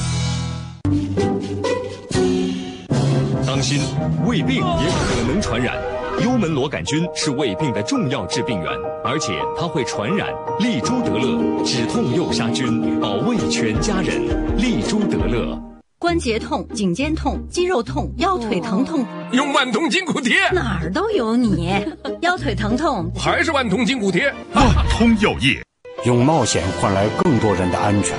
[3.47, 3.81] 当心，
[4.27, 5.77] 胃病也可能传染。
[6.23, 8.67] 幽门螺杆菌是胃病的重要致病源，
[9.05, 10.29] 而且它会传染。
[10.59, 14.57] 利珠得乐止痛又杀菌，保卫全家人。
[14.57, 15.70] 利珠得乐。
[16.01, 20.49] 关节痛、颈肩痛、肌肉痛、腰腿疼痛，用万通筋骨贴。
[20.51, 21.79] 哪儿都有你。
[22.23, 24.33] 腰腿疼痛还是万通筋骨贴。
[24.55, 25.63] 万通药业，
[26.07, 28.17] 用冒险换来更多人的安全。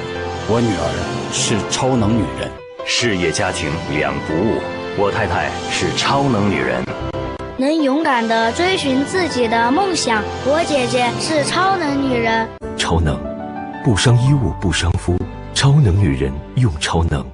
[0.48, 2.48] 我女儿是超能女人，
[2.86, 4.62] 事业家庭两不误。
[5.00, 6.84] 我太太是超能女人。
[7.58, 12.48] 能勇敢地追寻自己的梦想，我姐姐是超能女人。
[12.78, 13.20] 超能，
[13.84, 15.17] 不伤衣物，不伤肤。
[15.56, 17.26] 超能女人用超能。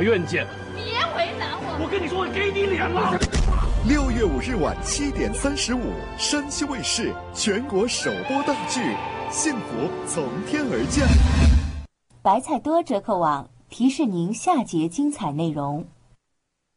[0.00, 0.46] 法院见。
[0.74, 1.78] 别为难我。
[1.82, 3.18] 我跟你说，我给你脸了。
[3.86, 8.80] 六月五日晚七点三十五，山西卫视全国首播大剧
[9.30, 11.06] 《幸福从天而降》。
[12.22, 15.84] 白菜多折扣网提示您下节精彩内容。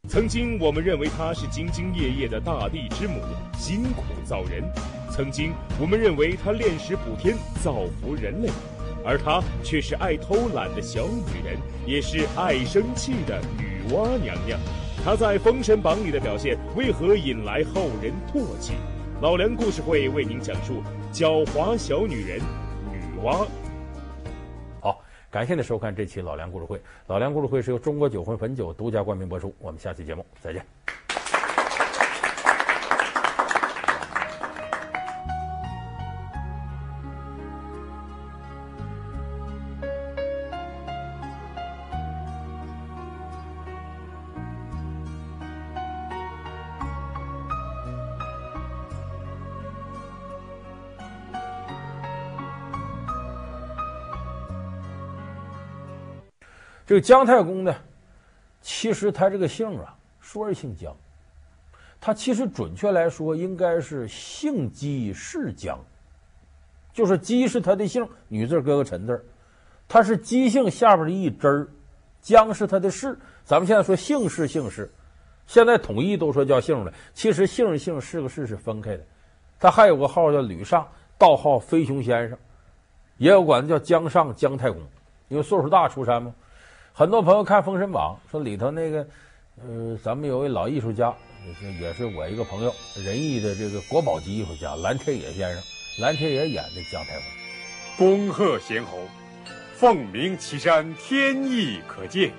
[0.09, 3.21] 曾经我们认为她是兢兢业业的大地之母，
[3.57, 4.61] 辛苦造人；
[5.09, 8.49] 曾经我们认为她炼石补天，造福人类，
[9.05, 14.59] 而她却是爱偷懒的小女人，也是爱生气的女娲娘娘。
[15.03, 18.73] 她在《封神榜》里的表现，为何引来后人唾弃？
[19.21, 20.81] 老梁故事会为您讲述
[21.13, 22.39] 狡猾小女人
[22.91, 23.45] 女娲。
[24.81, 26.81] 好感谢您收看这期老梁故事会。
[27.07, 29.53] 老梁故事会是由中国酒魂汾酒独家冠名播出。
[29.59, 30.65] 我们下期节目再见。
[56.93, 57.73] 这个姜太公呢，
[58.61, 60.95] 其实他这个姓啊，说是姓姜，
[61.99, 65.79] 他其实准确来说应该是姓姬氏姜，
[66.93, 69.25] 就是姬是他的姓，女字搁个陈字，
[69.87, 71.67] 他是姬姓下边的一支儿，
[72.21, 73.17] 姜是他的氏。
[73.43, 74.87] 咱们现在说姓氏姓氏，
[75.47, 79.03] 现在统一都说叫姓了，其实姓姓氏个氏是分开的。
[79.59, 82.37] 他还有个号叫吕尚，道号飞熊先生，
[83.17, 84.79] 也有管他叫姜尚姜太公，
[85.29, 86.31] 因为岁数大出山嘛。
[86.95, 89.07] 很多朋友看《封神榜》，说里头那个，
[89.57, 91.11] 呃，咱们有位老艺术家，
[91.81, 92.71] 也是我一个朋友，
[93.03, 95.63] 仁义的这个国宝级艺术家蓝天野先生，
[95.97, 97.15] 蓝天野演的姜太
[97.97, 98.27] 公。
[98.27, 98.99] 恭贺贤侯，
[99.73, 102.31] 凤鸣岐山，天意可鉴。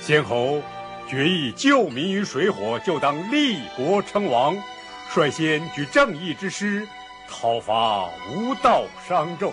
[0.00, 0.60] 先侯
[1.08, 4.56] 决意救民于水火，就当立国称王，
[5.14, 6.88] 率先举正义之师，
[7.28, 9.52] 讨伐无道商纣。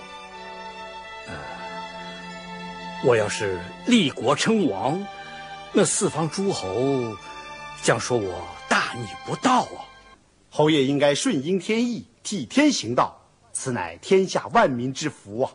[3.07, 5.05] 我要是立国称王，
[5.73, 7.15] 那四方诸侯
[7.83, 9.85] 将说我大逆不道啊！
[10.49, 13.21] 侯爷应该顺应天意，替天行道，
[13.53, 15.51] 此乃天下万民之福啊！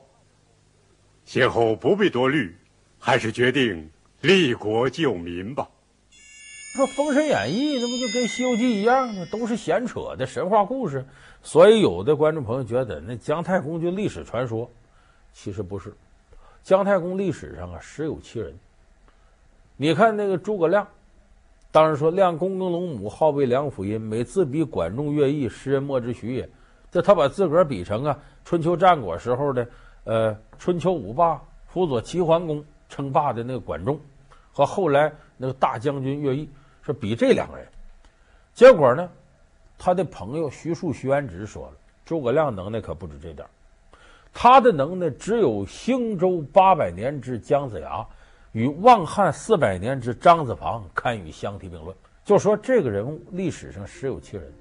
[1.24, 2.56] 先后不必多虑，
[3.00, 5.70] 还是决定立国救民吧。
[6.76, 9.26] 说《封神演义》那不就跟《西游记》一样吗？
[9.28, 11.04] 都是闲扯的神话故事，
[11.42, 14.70] 所以有的观众朋友觉得那姜太公就历史传说，
[15.34, 15.96] 其实不是。
[16.62, 18.54] 姜太公历史上啊，实有其人。
[19.76, 20.86] 你看那个诸葛亮，
[21.72, 26.48] 当时说亮躬耕龙母，好为梁甫吟，每自比管仲、乐毅，时人莫之许也。
[26.90, 29.66] 这他把自个儿比成啊，春秋战国时候的
[30.04, 33.98] 呃春秋五霸辅佐齐桓公称霸的那个管仲，
[34.52, 36.48] 和后来那个大将军乐毅，
[36.82, 37.66] 是比这两个人。
[38.52, 39.08] 结果呢，
[39.78, 41.72] 他的朋友徐庶、徐元直说了，
[42.04, 43.50] 诸葛亮能耐可不止这点儿。
[44.32, 48.06] 他的能耐只有兴周八百年之姜子牙，
[48.52, 51.94] 与望汉四百年之张子房堪与相提并论。
[52.24, 54.52] 就说这个人物历史上实有其人。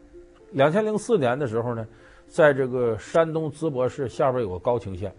[0.52, 1.88] 两千零四年的时候呢，
[2.28, 5.14] 在这个山东淄博市下边有个高清县，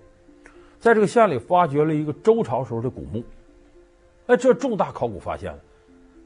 [0.80, 3.22] 在这个县里发掘了一个周朝时候的古墓，
[4.26, 5.58] 哎，这重大考古发现了。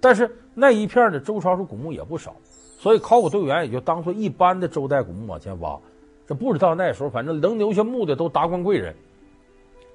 [0.00, 2.34] 但是那一片的周朝时候古墓也不少，
[2.78, 5.78] 所以考古队员也就当做一般的周代古墓往前挖。
[6.26, 8.94] 这不知道那时候，反正能留下墓的都达官贵人，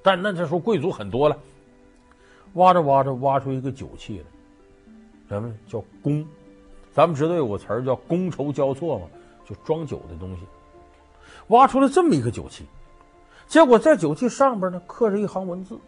[0.03, 1.37] 但那这时候贵族很多了。
[2.53, 4.25] 挖着挖着，挖出一个酒器来，
[5.29, 6.25] 什么叫觥？
[6.93, 9.05] 咱们知道有个词儿叫觥筹交错嘛，
[9.47, 10.41] 就装酒的东西。
[11.47, 12.65] 挖出了这么一个酒器，
[13.47, 15.79] 结果在酒器上边呢刻着一行文字，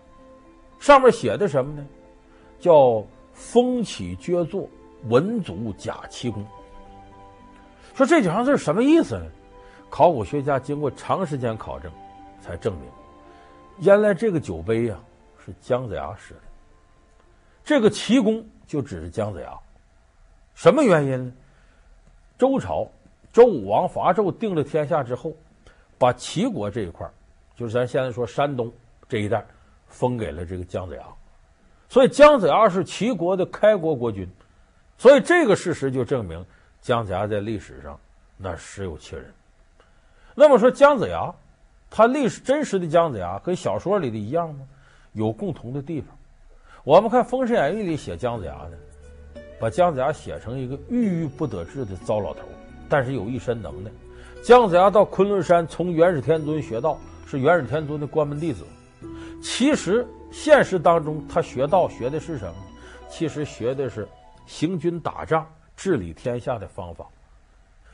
[0.79, 1.85] 上面写的什么呢？
[2.59, 4.67] 叫“风起撅作，
[5.07, 6.43] 文祖甲奇觥”。
[7.93, 9.25] 说这几行字什么意思呢？
[9.91, 11.91] 考古学家经过长时间考证，
[12.41, 12.89] 才证明，
[13.79, 14.97] 原来这个酒杯呀、
[15.37, 16.39] 是姜子牙使的。
[17.61, 19.53] 这个奇觥就指着姜子牙。
[20.55, 21.33] 什么原因呢？
[22.37, 22.89] 周朝
[23.33, 25.33] 周武王伐纣定了天下之后，
[25.97, 27.05] 把齐国这一块，
[27.53, 28.71] 就是咱现在说山东
[29.09, 29.45] 这一带，
[29.87, 31.03] 封给了这个姜子牙。
[31.89, 34.25] 所以姜子牙是齐国的开国国君，
[34.97, 36.43] 所以这个事实就证明
[36.79, 37.99] 姜子牙在历史上
[38.37, 39.31] 那实有其人。
[40.41, 41.31] 那么说姜子牙，
[41.87, 44.65] 他历史真实的姜子牙跟小说里的一样吗？
[45.13, 46.17] 有共同的地方。
[46.83, 52.39] 我们看《封神演义》里写姜子牙的，把姜子牙写成一个郁郁不得志的糟老头，
[52.89, 53.91] 但是有一身能耐。
[54.41, 58.65] 姜子牙到昆仑山从元始天尊学道，是元始天尊的关门弟子。
[59.43, 62.55] 其实现实当中他学道学的是什么？
[63.07, 64.07] 其实学的是
[64.47, 67.05] 行军打仗、治理天下的方法。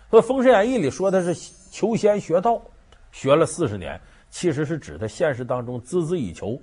[0.10, 1.33] 所以《封神演义》里说他是
[1.71, 2.62] 求仙学道，
[3.12, 3.99] 学了四十年，
[4.30, 6.60] 其实是指他现实当中孜孜以求，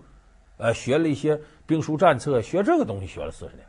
[0.56, 3.66] 呃，学了一些兵书战策，学这个东西学了四十年。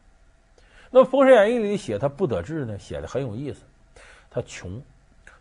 [0.91, 3.62] 那《封神演义》里写他不得志呢，写的很有意思。
[4.30, 4.82] 他穷，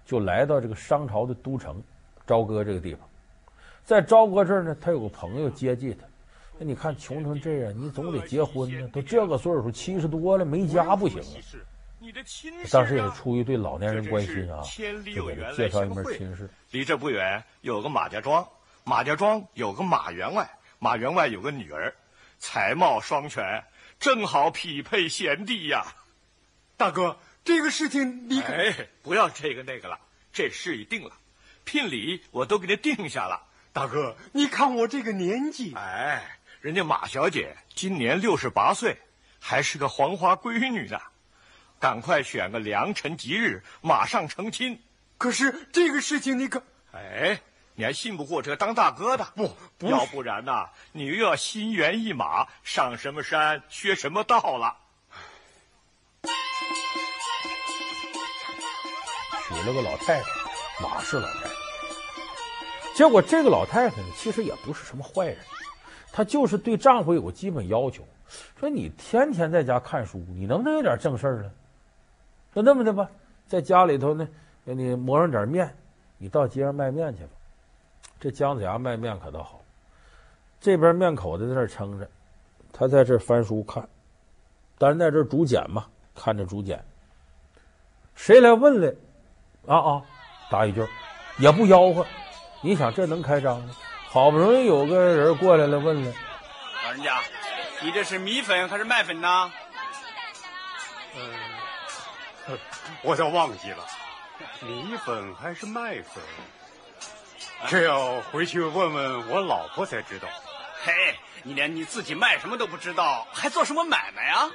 [0.04, 1.83] 就来到这个商朝的都城
[2.26, 3.09] 朝歌这个地方，
[3.85, 6.07] 在朝歌这儿呢，他有个朋友接济他。
[6.59, 11.38] 那你看穷成这样，你总得结婚呢，都这个岁数七十多了，没家不行啊。
[12.70, 14.61] 当时也是出于对老年人关心啊，
[15.14, 16.50] 就给他介绍一门亲事。
[16.70, 18.46] 离这不远有个马家庄，
[18.85, 21.94] 马家庄有个马员外，马员外有个女儿，
[22.38, 23.64] 才貌双全，
[23.98, 25.87] 正好匹配贤弟呀。
[26.76, 29.98] 大哥，这个事情你可哎，不要这个那个了，
[30.33, 31.12] 这事已定了，
[31.64, 33.40] 聘礼我都给你定下了。
[33.72, 38.98] 大哥，你看我这个年纪，哎，人家马小姐今年六十八岁，
[39.40, 41.00] 还是个黄花闺女呢。
[41.84, 44.80] 赶快选个良辰吉日，马上成亲。
[45.18, 46.62] 可是这个事情你可……
[46.92, 47.38] 哎，
[47.74, 49.28] 你还信不过这个当大哥的？
[49.36, 54.74] 不，不要不然呢，你又要心猿意马，上什么山学什么道了？
[59.46, 60.26] 娶了个老太太，
[60.82, 61.50] 马氏老太太。
[62.94, 65.36] 结果这个老太太呢，其实也不是什么坏人，
[66.10, 68.08] 她就是对丈夫有个基本要求，
[68.58, 71.50] 说你天天在家看书，你能不能有点正事儿呢？
[72.54, 73.08] 就那么的吧，
[73.48, 74.28] 在家里头呢，
[74.64, 75.76] 给你磨上点面，
[76.18, 77.30] 你到街上卖面去吧。
[78.20, 79.60] 这姜子牙卖面可倒好，
[80.60, 82.08] 这边面口子在这撑着，
[82.72, 83.86] 他在这翻书看，
[84.78, 86.82] 但是在这竹简嘛，看着竹简。
[88.14, 88.94] 谁来问来？
[89.66, 90.02] 啊啊，
[90.48, 90.86] 答一句，
[91.38, 92.06] 也不吆喝。
[92.60, 93.74] 你想这能开张吗？
[94.08, 96.12] 好不容易有个人过来了，问了，
[96.84, 97.20] 老人家，
[97.82, 99.50] 你这是米粉还是麦粉呢？
[102.48, 102.59] 嗯。
[103.02, 103.87] 我倒忘记了，
[104.61, 106.22] 米粉还是麦粉？
[107.68, 110.28] 这要回去问问我老婆才知道。
[110.85, 114.50] 嘿，你连你自己卖什么都不知道，还做什么买卖啊？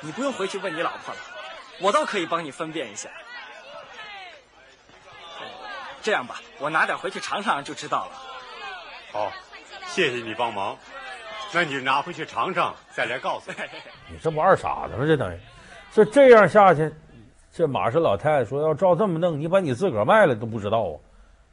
[0.00, 1.20] 你不用回去问你老婆了，
[1.78, 3.10] 我倒可以帮你分辨一下。
[6.02, 8.22] 这样吧，我拿点回去尝尝就知道了。
[9.12, 9.32] 好，
[9.86, 10.78] 谢谢你帮忙。
[11.54, 13.54] 那你拿回去尝尝，再来告诉我。
[14.10, 15.04] 你这不二傻子吗？
[15.06, 15.38] 这等于，
[15.92, 16.92] 这这样下去，
[17.52, 20.96] 这马氏老太太说要照这么弄，你把你自个儿卖了都不知道啊。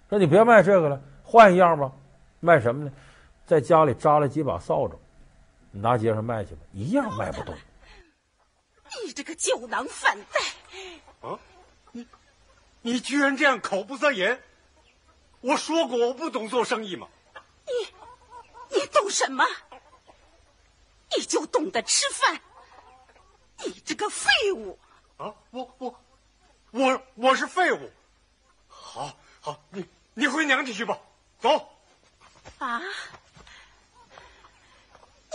[0.09, 1.91] 说你别卖这个了，换一样吧。
[2.39, 2.91] 卖什么呢？
[3.45, 4.97] 在家里扎了几把扫帚，
[5.71, 7.53] 你拿街上卖去吧，一样卖不动。
[9.05, 11.27] 你这个酒囊饭袋！
[11.27, 11.37] 啊，
[11.91, 12.07] 你
[12.81, 14.39] 你居然这样口不择言！
[15.41, 17.07] 我说过我不懂做生意吗？
[17.65, 19.43] 你你懂什么？
[21.17, 22.41] 你就懂得吃饭，
[23.57, 24.79] 你这个废物！
[25.17, 25.99] 啊，我我
[26.71, 27.91] 我我是废物。
[28.67, 30.97] 好，好，你你回娘家去吧，
[31.39, 31.75] 走。
[32.59, 32.81] 啊！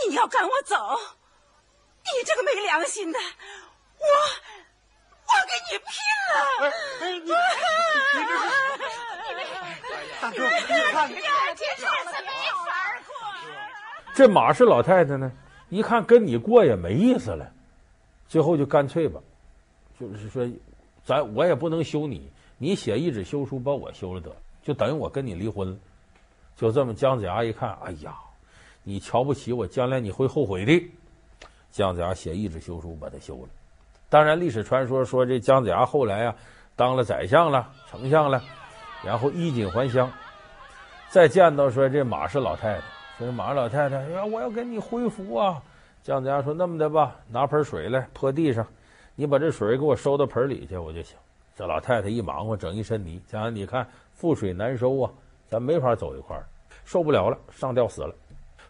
[0.07, 0.99] 你要赶我走？
[2.03, 4.05] 你这个没良心的，我
[5.25, 5.87] 我跟你拼
[6.31, 6.35] 了！
[6.59, 6.63] 哎
[7.01, 7.33] 哎，你你你？
[10.21, 10.59] 大哥，你
[10.91, 12.65] 看，你这什么意思？
[14.15, 15.31] 这马氏老太太呢？
[15.75, 17.51] 一看跟你过也没意思了，
[18.29, 19.19] 最后就干脆吧，
[19.99, 20.49] 就是说，
[21.03, 25.77] 咱我也不能休你，你写一纸休书把我休了得，就等于我跟你离婚了。
[26.55, 28.15] 就这么，姜子牙一看，哎呀，
[28.83, 30.89] 你瞧不起我，将来你会后悔的。
[31.71, 33.49] 姜子牙写一纸休书把他休了。
[34.07, 36.35] 当然，历史传说说这姜子牙后来啊
[36.77, 38.41] 当了宰相了、丞相了，
[39.03, 40.09] 然后衣锦还乡，
[41.09, 42.81] 再见到说这马氏老太太，
[43.17, 45.61] 说马老太太，哎，我要给你恢复啊。
[46.03, 48.65] 姜子牙说：“那么的吧，拿盆水来泼地上，
[49.15, 51.17] 你把这水给我收到盆里去，我就行。”
[51.55, 53.21] 这老太太一忙活，整一身泥。
[53.25, 53.87] 姜子牙，你看
[54.19, 55.09] 覆水难收啊，
[55.47, 56.45] 咱没法走一块儿，
[56.83, 58.13] 受不了了，上吊死了。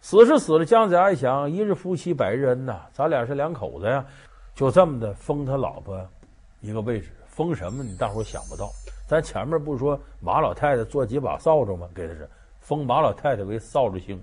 [0.00, 4.06] 死是死了，姜子牙一想，一日夫妻百日恩呐，咱俩是两口子呀，
[4.54, 6.00] 就这么的封他老婆
[6.60, 7.10] 一个位置。
[7.26, 7.82] 封什么？
[7.82, 8.70] 你大伙想不到。
[9.08, 11.88] 咱前面不是说马老太太做几把扫帚吗？
[11.92, 12.30] 给他是
[12.60, 14.22] 封马老太太为扫帚星。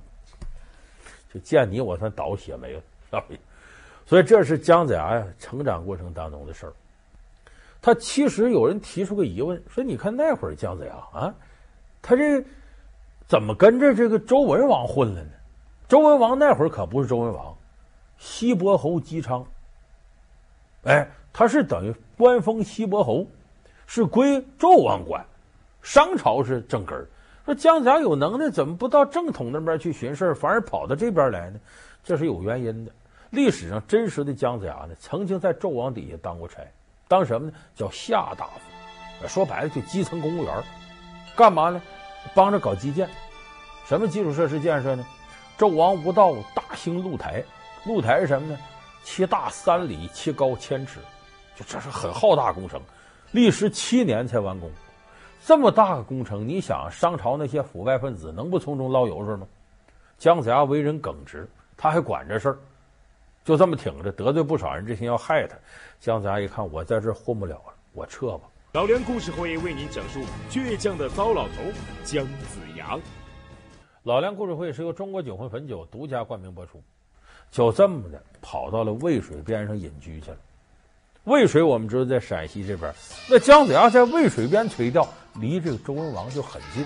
[1.34, 3.24] 就见你，我算倒血霉了。
[4.06, 6.74] 所以这是姜子牙呀成长过程当中的事儿。
[7.82, 11.34] 他其实有人提出个疑问，说你看那会儿姜子牙啊，
[12.02, 12.44] 他这
[13.28, 15.30] 怎么跟着这个周文王混了呢？
[15.88, 17.56] 周文王那会儿可不是周文王，
[18.18, 19.46] 西伯侯姬昌。
[20.84, 23.26] 哎，他是等于官封西伯侯，
[23.86, 25.26] 是归纣王管，
[25.82, 27.08] 商朝是正根儿。
[27.46, 31.60] 说姜子牙有能耐，怎么不到正统那边去寻事，反而跑到这边来呢？
[32.04, 32.92] 这是有原因的。
[33.32, 36.62] 历史上真实的姜子牙呢，曾经在纣王底下当过差，
[37.08, 37.54] 当什么呢？
[37.76, 40.64] 叫下大夫，说白了就基层公务员。
[41.36, 41.82] 干嘛呢？
[42.34, 43.10] 帮着搞基建。
[43.86, 45.06] 什么基础设施建设呢？
[45.58, 47.44] 纣王无道，大兴露台。
[47.86, 48.58] 露台是什么呢？
[49.04, 51.00] 其大三里，其高千尺，
[51.58, 52.80] 就这是很浩大工程，
[53.32, 54.72] 历时七年才完工。
[55.46, 59.46] 这么大个工程，你想商朝那些腐败分子能不从中捞油水吗？
[60.18, 61.48] 姜子牙为人耿直。
[61.76, 62.58] 他还管这事儿，
[63.44, 65.58] 就这么挺着，得罪不少人，这心要害他。
[66.00, 68.44] 姜子牙一看，我在这儿混不了了，我撤吧。
[68.72, 71.56] 老梁故事会为您讲述倔强的糟老头
[72.06, 72.98] 姜子牙。
[74.04, 76.82] 老梁故事会是由中国酒魂汾酒独家冠名播出。
[77.52, 80.38] 就这么的跑到了渭水边上隐居去了。
[81.26, 82.94] 渭水我们知道在陕西这边，
[83.30, 85.08] 那姜子牙在渭水边垂钓，
[85.40, 86.86] 离这个周文王就很近。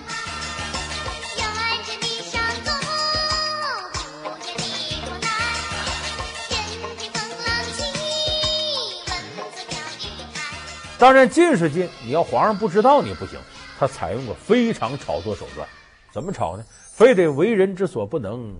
[10.98, 13.38] 当然近是近，你要皇上不知道你不行。
[13.78, 15.68] 他采用过非常炒作手段，
[16.10, 16.64] 怎么炒呢？
[16.90, 18.56] 非得为人之所不能，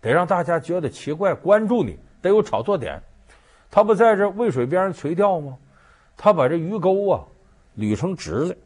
[0.00, 3.02] 得让大家觉得奇怪，关注你，得有炒作点。
[3.72, 5.58] 他不在这渭水边上垂钓吗？
[6.16, 7.24] 他把这鱼钩啊
[7.76, 8.56] 捋成直的，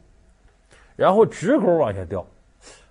[0.95, 2.25] 然后直钩往下钓。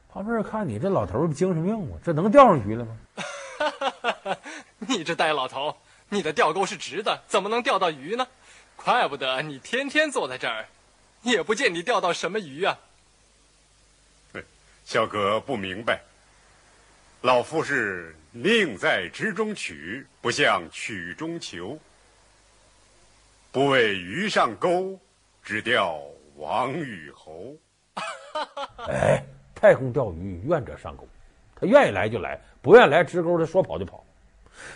[0.08, 1.96] 旁边人看你这老头儿精神病吗？
[2.04, 2.98] 这能钓上鱼了吗？
[4.78, 5.76] 你这呆老头，
[6.08, 8.26] 你的钓钩是直的，怎么能钓到鱼呢？
[8.76, 10.68] 怪不得你天天坐在这儿，
[11.22, 12.78] 也不见你钓到什么鱼啊！
[14.84, 16.02] 小哥不明白，
[17.22, 21.78] 老夫是宁在直中取，不向曲中求。
[23.50, 25.00] 不为鱼上钩，
[25.42, 25.98] 只钓
[26.36, 27.56] 王与侯。
[28.88, 29.24] 哎，
[29.54, 31.06] 太空钓鱼，愿者上钩。
[31.54, 34.04] 他愿意来就来，不愿意来直钩，他说跑就跑。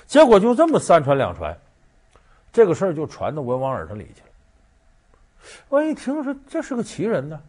[0.07, 1.57] 结果就这么三传两传。
[2.53, 4.29] 这个事儿就传到文王耳朵里去了。
[5.69, 7.41] 万一听说这是个奇人呢，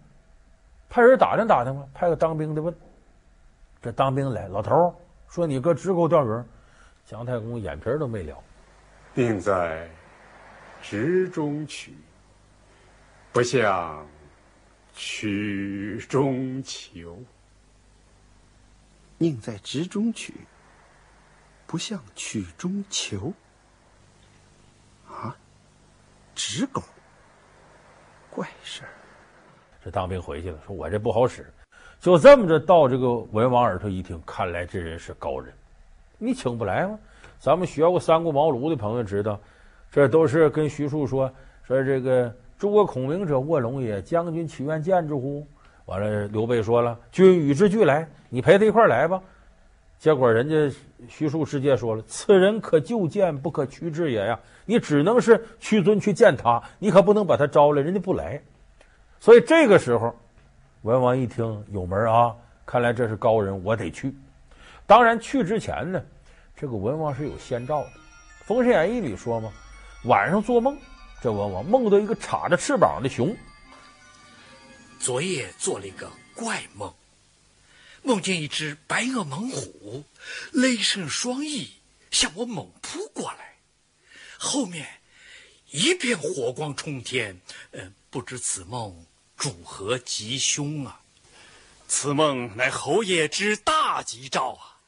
[0.89, 2.75] 派人打听打听吧，派个当兵的问。
[3.81, 4.93] 这当兵来，老头
[5.29, 6.43] 说：“你搁直钩钓鱼。”
[7.07, 8.37] 姜太公眼皮都没了。
[9.15, 9.89] 定在
[10.81, 11.95] 直中取，
[13.31, 14.05] 不向
[15.01, 17.17] 曲中求。
[19.17, 20.33] 宁在直中取，
[21.65, 23.31] 不向曲中求。
[25.07, 25.33] 啊
[26.35, 26.83] 直狗，
[28.29, 28.89] 怪事儿。
[29.81, 31.49] 这当兵回去了，说我这不好使。
[32.01, 35.53] 就这么着到这个文王耳朵一听，看来这人是高人，
[36.17, 36.99] 你请不来吗？
[37.39, 39.39] 咱们学过三顾茅庐的朋友知道，
[39.89, 41.33] 这都是跟徐庶说
[41.63, 45.47] 说这个诸葛孔明者卧龙也，将军岂愿见之乎？
[45.85, 49.21] 完了，刘备说了，君与之俱来，你陪他一块来吧。
[49.97, 54.37] 结果人家徐庶直接说了：“此人可就见，不可屈之也呀！
[54.65, 58.41] 你只能是屈尊去见他，你可不能把他招来，人家不来。
[59.21, 60.13] 所以这个时候，
[60.81, 62.35] 文王一听有门啊，
[62.65, 64.13] 看来这是高人，我得去。
[64.85, 66.01] 当然去之前呢，
[66.57, 67.87] 这个文王是有先兆的，
[68.43, 69.49] 《封神演义》里说嘛，
[70.05, 70.77] 晚上做梦，
[71.21, 73.35] 这文王梦到一个插着翅膀的熊。
[74.99, 76.93] 昨夜做了一个怪梦。”
[78.01, 80.05] 梦见一只白额猛虎，
[80.53, 81.73] 雷声双翼
[82.11, 83.57] 向我猛扑过来，
[84.37, 85.01] 后面
[85.71, 87.41] 一片火光冲天。
[87.71, 89.05] 呃，不知此梦
[89.35, 91.01] 主何吉凶啊？
[91.89, 94.79] 此梦乃侯爷之大吉兆啊！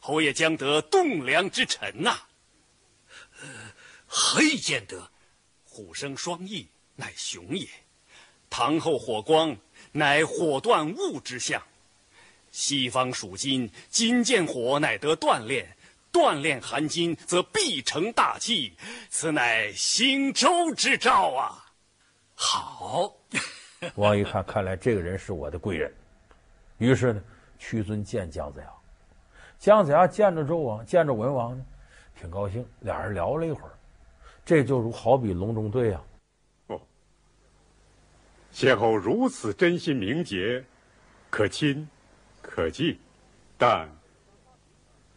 [0.00, 2.28] 侯爷将得栋梁之臣呐、啊。
[3.40, 3.48] 呃，
[4.08, 5.12] 何以见得？
[5.78, 6.66] 虎生双翼，
[6.96, 7.68] 乃雄也；
[8.50, 9.56] 堂后火光，
[9.92, 11.62] 乃火断物之象。
[12.50, 15.64] 西方属金，金见火，乃得锻炼；
[16.12, 18.76] 锻炼含金，则必成大器。
[19.08, 21.70] 此乃兴周之兆啊！
[22.34, 23.14] 好，
[23.94, 25.94] 王一看，看来这个人是我的贵人。
[26.78, 27.22] 于是呢，
[27.56, 28.66] 屈尊见姜子牙。
[29.60, 31.64] 姜子牙见着周王，见着文王呢，
[32.20, 33.77] 挺高兴，俩人聊了一会儿。
[34.48, 36.00] 这就如好比隆中对呀、
[36.68, 36.68] 啊。
[36.68, 36.80] 哦，
[38.50, 40.64] 先后如此真心明节，
[41.28, 41.86] 可亲
[42.40, 42.98] 可敬，
[43.58, 43.86] 但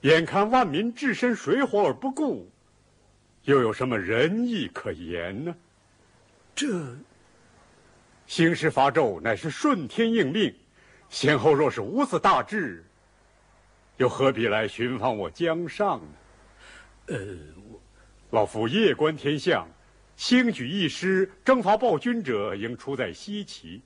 [0.01, 2.51] 眼看万民置身水火而不顾，
[3.45, 5.55] 又有什么仁义可言呢？
[6.53, 6.93] 这
[8.27, 10.53] 兴师伐纣乃是顺天应命，
[11.07, 12.83] 先后若是无此大志，
[13.95, 17.15] 又何必来寻访我江上呢？
[17.15, 17.37] 呃。
[18.31, 19.69] 老夫夜观天象，
[20.15, 23.81] 兴举义师征伐暴君者，应出在西岐。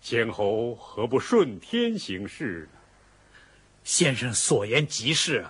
[0.00, 2.80] 先侯何不顺天行事呢？
[3.84, 5.44] 先生所言极是，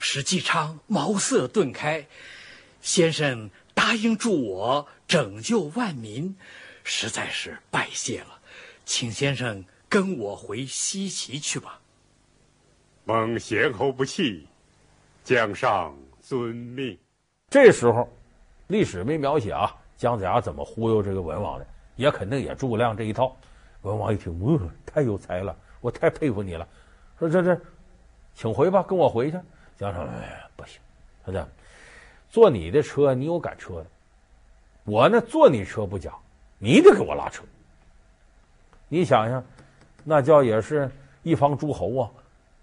[0.00, 2.04] 使纪昌茅塞顿开。
[2.80, 6.36] 先生答应助我拯救万民，
[6.82, 8.40] 实在是拜谢了。
[8.84, 11.80] 请先生跟我回西岐去吧。
[13.04, 14.48] 蒙贤侯不弃，
[15.22, 16.98] 将上遵命。
[17.52, 18.08] 这时候，
[18.68, 23.36] 历史没描写啊，姜子牙怎么忽悠这个文王的，也肯定也诸葛亮这一套。
[23.82, 26.66] 文王一听，哦，太有才了，我太佩服你了。
[27.18, 27.60] 说这这，
[28.34, 29.38] 请回吧，跟我回去。
[29.76, 30.80] 姜尚，哎，不行，
[31.26, 31.46] 他讲，
[32.30, 33.86] 坐你的车，你有赶车的，
[34.84, 36.18] 我呢坐你车不讲，
[36.56, 37.42] 你得给我拉车。
[38.88, 39.44] 你想想，
[40.04, 40.90] 那叫也是
[41.22, 42.10] 一方诸侯啊，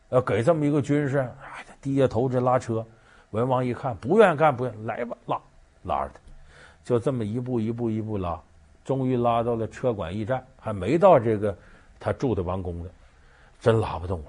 [0.09, 2.83] 要给这么一个军士，哎，低下头这拉车。
[3.31, 5.39] 文王一看，不愿干，不愿来吧，拉
[5.83, 6.19] 拉着他，
[6.83, 8.39] 就这么一步一步一步拉，
[8.83, 11.55] 终于拉到了车馆驿站，还没到这个
[11.99, 12.89] 他住的王宫呢，
[13.59, 14.25] 真拉不动了。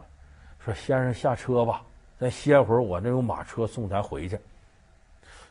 [0.64, 1.82] 说先生下车吧，
[2.18, 4.38] 咱歇会儿，我那有马车送咱回去。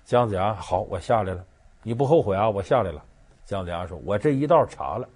[0.06, 1.43] 姜子牙好，我下来了，
[1.84, 2.50] 你不后悔啊？
[2.50, 3.04] 我下来了。
[3.45, 5.10] 姜子牙说：“我这一道查了，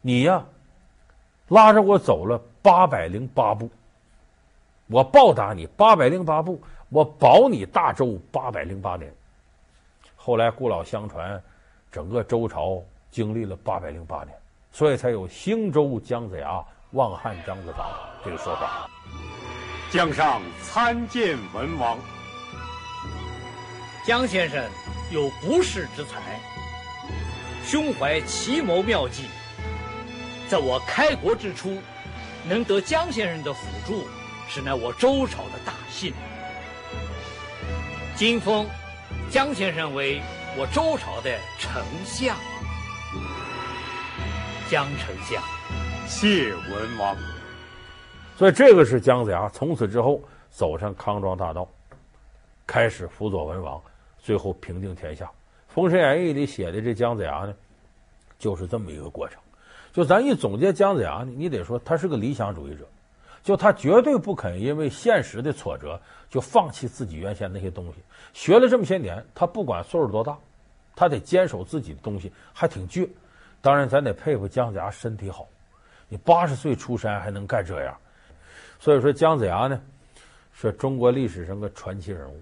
[0.00, 0.44] 你呀，
[1.46, 3.70] 拉着我走了八百零八步，
[4.86, 6.60] 我报答你八百零八步。”
[6.90, 9.12] 我保你大周八百零八年。
[10.14, 11.42] 后来故老相传，
[11.90, 12.80] 整个周朝
[13.10, 14.28] 经历了八百零八年，
[14.70, 16.62] 所以才有兴周姜子牙，
[16.92, 17.90] 望汉张子房
[18.24, 18.88] 这个说法。
[19.90, 21.98] 江上参见文王。
[24.06, 24.62] 江先生
[25.10, 26.38] 有不世之才，
[27.64, 29.24] 胸怀奇谋妙计，
[30.48, 31.76] 在我开国之初，
[32.48, 34.04] 能得江先生的辅助，
[34.54, 36.14] 是乃我周朝的大幸。
[38.14, 38.64] 今封
[39.28, 40.22] 姜先生为
[40.56, 42.36] 我周朝的丞相，
[44.70, 45.42] 姜丞相，
[46.06, 47.16] 谢文王。
[48.36, 51.68] 所以这个是姜子牙从此之后走上康庄大道，
[52.64, 53.82] 开始辅佐文王，
[54.20, 55.24] 最后平定天下。
[55.66, 57.52] 《封神演义》里写的这姜子牙呢，
[58.38, 59.40] 就是这么一个过程。
[59.92, 62.86] 就咱一总结姜子牙呢，你得说他是个理想主义者。
[63.44, 67.98] 就他绝对不肯因为现实的挫折就放弃自己原先那些东西。
[68.32, 70.36] 学了这么些年，他不管岁数多大，
[70.96, 73.06] 他得坚守自己的东西，还挺倔。
[73.60, 75.46] 当然，咱得佩服姜子牙身体好，
[76.08, 77.94] 你八十岁出山还能干这样。
[78.80, 79.78] 所以说，姜子牙呢，
[80.54, 82.40] 是中国历史上个传奇人物。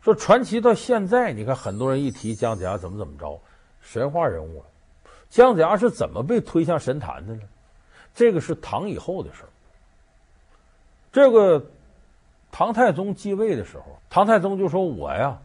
[0.00, 3.38] 说传奇到现在，你看很多人一提姜子牙怎么怎么着，
[3.82, 4.64] 神话人物了。
[5.28, 7.42] 姜子牙是怎么被推向神坛的呢？
[8.14, 9.48] 这个是唐以后的事儿。
[11.14, 11.64] 这个
[12.50, 15.40] 唐太宗继位的时候，唐太宗就说：“我呀，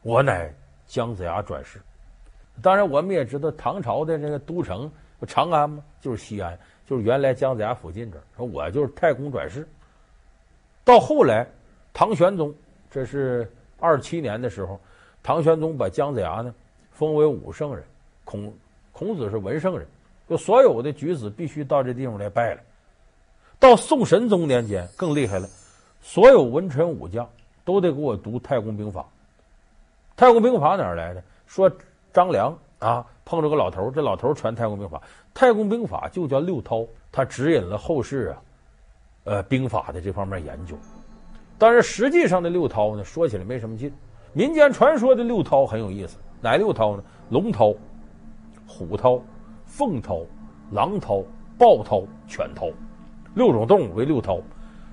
[0.00, 0.50] 我乃
[0.86, 1.78] 姜子牙转世。”
[2.62, 4.90] 当然，我们也知道唐朝的这个都城
[5.26, 5.84] 长安嘛？
[6.00, 8.22] 就是西安，就是原来姜子牙附近这儿。
[8.34, 9.68] 说我就是太公转世。
[10.86, 11.46] 到后来，
[11.92, 12.54] 唐玄宗，
[12.90, 13.46] 这是
[13.78, 14.80] 二七年的时候，
[15.22, 16.54] 唐玄宗把姜子牙呢
[16.92, 17.84] 封为武圣人，
[18.24, 18.50] 孔
[18.90, 19.86] 孔子是文圣人，
[20.30, 22.62] 就所有的举子必须到这地方来拜了。
[23.60, 25.48] 到宋神宗年间更厉害了，
[26.00, 27.28] 所有文臣武将
[27.64, 29.04] 都得给我读太公兵法。
[30.16, 31.22] 太公兵法哪儿来的？
[31.46, 31.70] 说
[32.12, 35.02] 张良啊碰着个老头，这老头传太公兵法。
[35.34, 38.42] 太公兵法就叫六韬，他指引了后世啊，
[39.24, 40.76] 呃兵法的这方面研究。
[41.58, 43.92] 但是实际上的六韬呢，说起来没什么劲。
[44.32, 47.02] 民间传说的六韬很有意思，哪六韬呢？
[47.30, 47.76] 龙韬、
[48.66, 49.20] 虎韬、
[49.64, 50.24] 凤韬、
[50.70, 51.24] 狼韬、
[51.58, 52.72] 豹韬、犬韬。
[53.34, 54.42] 六种动物为六韬，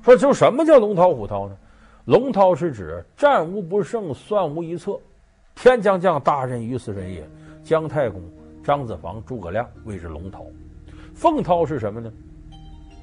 [0.04, 1.58] 说就什么叫龙韬虎韬呢？
[2.06, 5.00] 龙韬是指战无不胜，算无一策，
[5.56, 7.28] 天将降大任于斯人也。
[7.64, 8.22] 姜太公、
[8.64, 10.46] 张子房、诸葛亮谓之龙韬。
[11.16, 12.12] 凤韬是什么呢？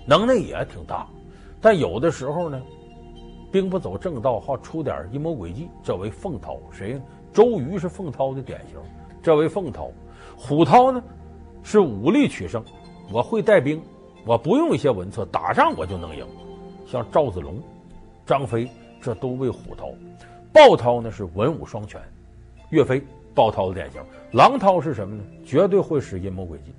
[0.07, 1.07] 能耐也挺大，
[1.61, 2.63] 但有的时候呢，
[3.51, 6.61] 兵不走正道，好出点阴谋诡计，这为凤韬。
[6.71, 7.01] 谁？
[7.33, 8.79] 周瑜是凤韬的典型，
[9.23, 9.91] 这为凤韬。
[10.37, 11.03] 虎韬呢，
[11.63, 12.63] 是武力取胜，
[13.11, 13.83] 我会带兵，
[14.25, 16.27] 我不用一些文策，打仗我就能赢。
[16.87, 17.61] 像赵子龙、
[18.27, 18.69] 张飞。
[19.05, 19.97] 这都为虎韬，
[20.53, 22.01] 豹涛呢是文武双全，
[22.71, 23.03] 岳飞
[23.35, 24.01] 豹涛的典型。
[24.31, 25.25] 狼涛是什么呢？
[25.45, 26.73] 绝对会使阴谋诡计，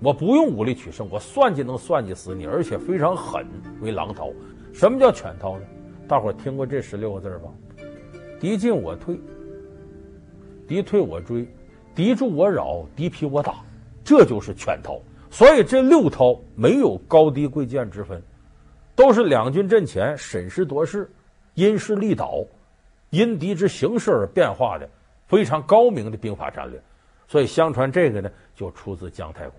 [0.00, 3.46] 我不用武力取胜，我算计能算计死你，而且非常狠，
[3.80, 4.28] 为狼涛。
[4.74, 5.64] 什么叫犬涛呢？
[6.08, 7.48] 大伙听过这十六个字吧？
[8.40, 9.16] 敌进我退，
[10.66, 11.46] 敌退我追，
[11.94, 13.64] 敌驻我扰，敌疲我打，
[14.02, 14.98] 这就是犬涛。
[15.30, 18.22] 所以这六韬没有高低贵贱之分，
[18.96, 21.10] 都是两军阵前审时度势。
[21.54, 22.44] 因势利导，
[23.10, 24.88] 因敌之形势而变化的
[25.26, 26.80] 非常高明的兵法战略，
[27.26, 29.52] 所以相传这个呢就出自姜太公。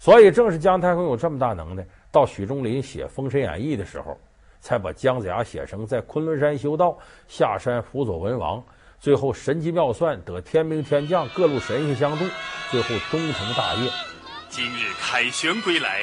[0.00, 4.18] 所以正是姜太公有这么大能耐，到许仲林写《封神演义》的时候，
[4.58, 6.98] 才把姜子牙写成在昆仑山修道，
[7.28, 8.60] 下山辅佐文王，
[8.98, 12.24] 最后神机妙算得天兵天将各路神仙相助，
[12.72, 14.15] 最后终成大业。
[14.56, 16.02] 今日凯旋归来，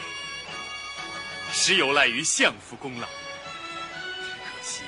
[1.52, 3.08] 实有赖于相夫功劳。
[3.08, 4.84] 可惜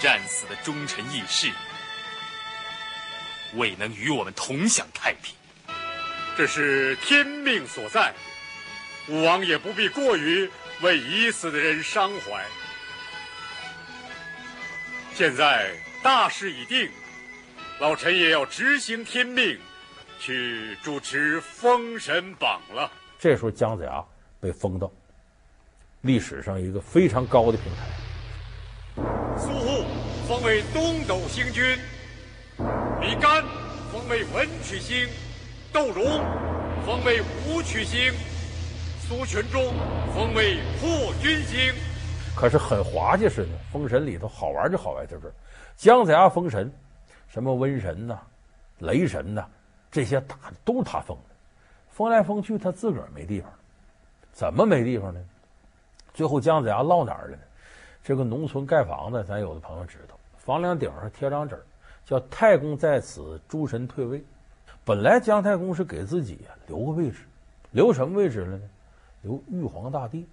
[0.00, 1.50] 战死的忠臣义士，
[3.56, 5.34] 未能与我们同享太平，
[6.34, 8.14] 这是天命所在。
[9.08, 10.50] 武王也不必过于
[10.80, 12.42] 为已死的人伤怀。
[15.14, 16.90] 现在大势已定，
[17.80, 19.60] 老臣也要执行天命，
[20.18, 22.90] 去主持封神榜了。
[23.18, 24.04] 这时候，姜子牙
[24.40, 24.90] 被封到
[26.02, 27.86] 历史上一个非常高的平台。
[29.38, 29.84] 苏护
[30.28, 31.62] 封为东斗星君，
[33.00, 33.44] 李干
[33.92, 35.06] 封为文曲星，
[35.72, 36.04] 窦融
[36.84, 38.12] 封为武曲星，
[39.00, 39.74] 苏群忠
[40.14, 41.74] 封为破军星。
[42.34, 45.32] 可是很滑稽似的，封神里头好玩就好玩在这儿。
[45.76, 46.72] 姜子牙封神，
[47.28, 48.26] 什么瘟神呐、啊、
[48.78, 49.48] 雷神呐、啊，
[49.96, 51.34] 这些大的都是他封的，
[51.88, 53.50] 封来封去他自个儿没地方，
[54.30, 55.18] 怎么没地方呢？
[56.12, 57.42] 最后姜子牙落哪儿了呢？
[58.04, 61.64] 这个农村盖房子，咱有的朋友知道，房梁顶上贴张纸，
[62.04, 64.22] 叫“太公在此，诸神退位”。
[64.84, 67.20] 本来姜太公是给自己留个位置，
[67.70, 68.68] 留什么位置了呢？
[69.22, 70.28] 留玉皇大帝。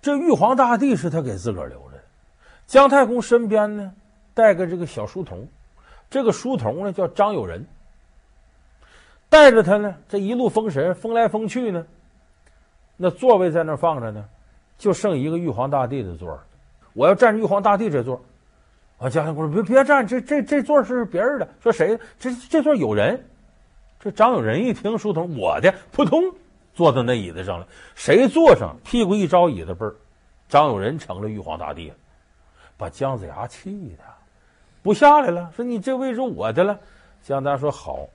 [0.00, 2.04] 这玉皇大帝是他给自个儿留着的。
[2.68, 3.92] 姜太公身边呢，
[4.32, 5.48] 带个这个小书童，
[6.10, 7.66] 这个书童呢叫张友仁，
[9.28, 11.86] 带着他呢，这一路封神，封来封去呢，
[12.96, 14.24] 那座位在那放着呢。
[14.78, 16.38] 就剩一个玉皇大帝的座儿，
[16.92, 18.22] 我要占玉皇大帝这座。
[18.98, 21.98] 啊，姜太公说：“别别占，这这这座是别人的。”说谁？
[22.16, 23.24] 这这座有人。
[23.98, 26.22] 这张友仁一听书童，我的，扑通
[26.74, 27.66] 坐到那椅子上了。
[27.96, 29.96] 谁坐上，屁股一招椅子背儿，
[30.48, 31.96] 张友仁成了玉皇大帝了，
[32.76, 34.04] 把姜子牙气的
[34.82, 35.52] 不下来了。
[35.54, 36.78] 说：“你这位置我的了。”
[37.22, 38.08] 姜子牙说：“好，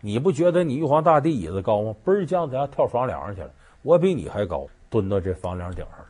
[0.00, 1.94] 你不觉得你玉皇大帝椅子高吗？
[2.04, 3.50] 嘣儿，姜子牙跳房梁上去了，
[3.82, 6.06] 我比你还高，蹲到这房梁顶上了。”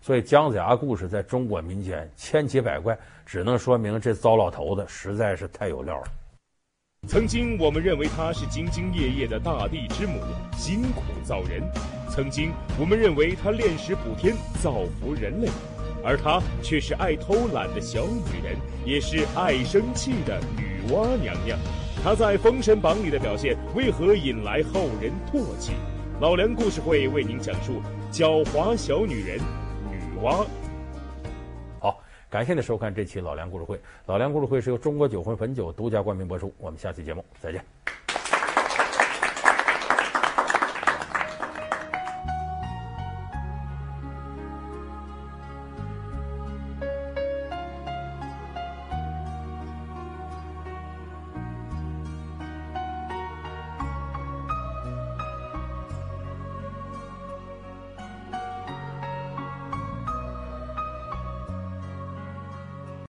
[0.00, 6.04] 所以姜子牙故事在中国民间千奇百怪，只能说明这糟老头子实在是太有料了。
[7.08, 10.20] 曾经我们认为他是兢兢业业的大地之母，
[10.56, 11.60] 辛苦造人；
[12.08, 15.48] 曾经我们认为他炼石补天，造福人类，
[16.06, 21.58] 而她却是爱偷懒的小女人，也是爱生气的女娲娘娘。
[22.04, 25.72] 她在《封神榜》里的表现为何引来后人唾弃？
[26.20, 27.82] 老梁故事会为您讲述
[28.12, 29.38] 狡猾小女人。
[29.90, 30.46] 女娲，
[31.80, 32.00] 好，
[32.30, 33.78] 感谢您收看这期老梁故事会。
[34.06, 36.54] 老梁故事会是由中国酒魂汾酒独家冠名播出。
[36.58, 37.62] 我们下期节目再见。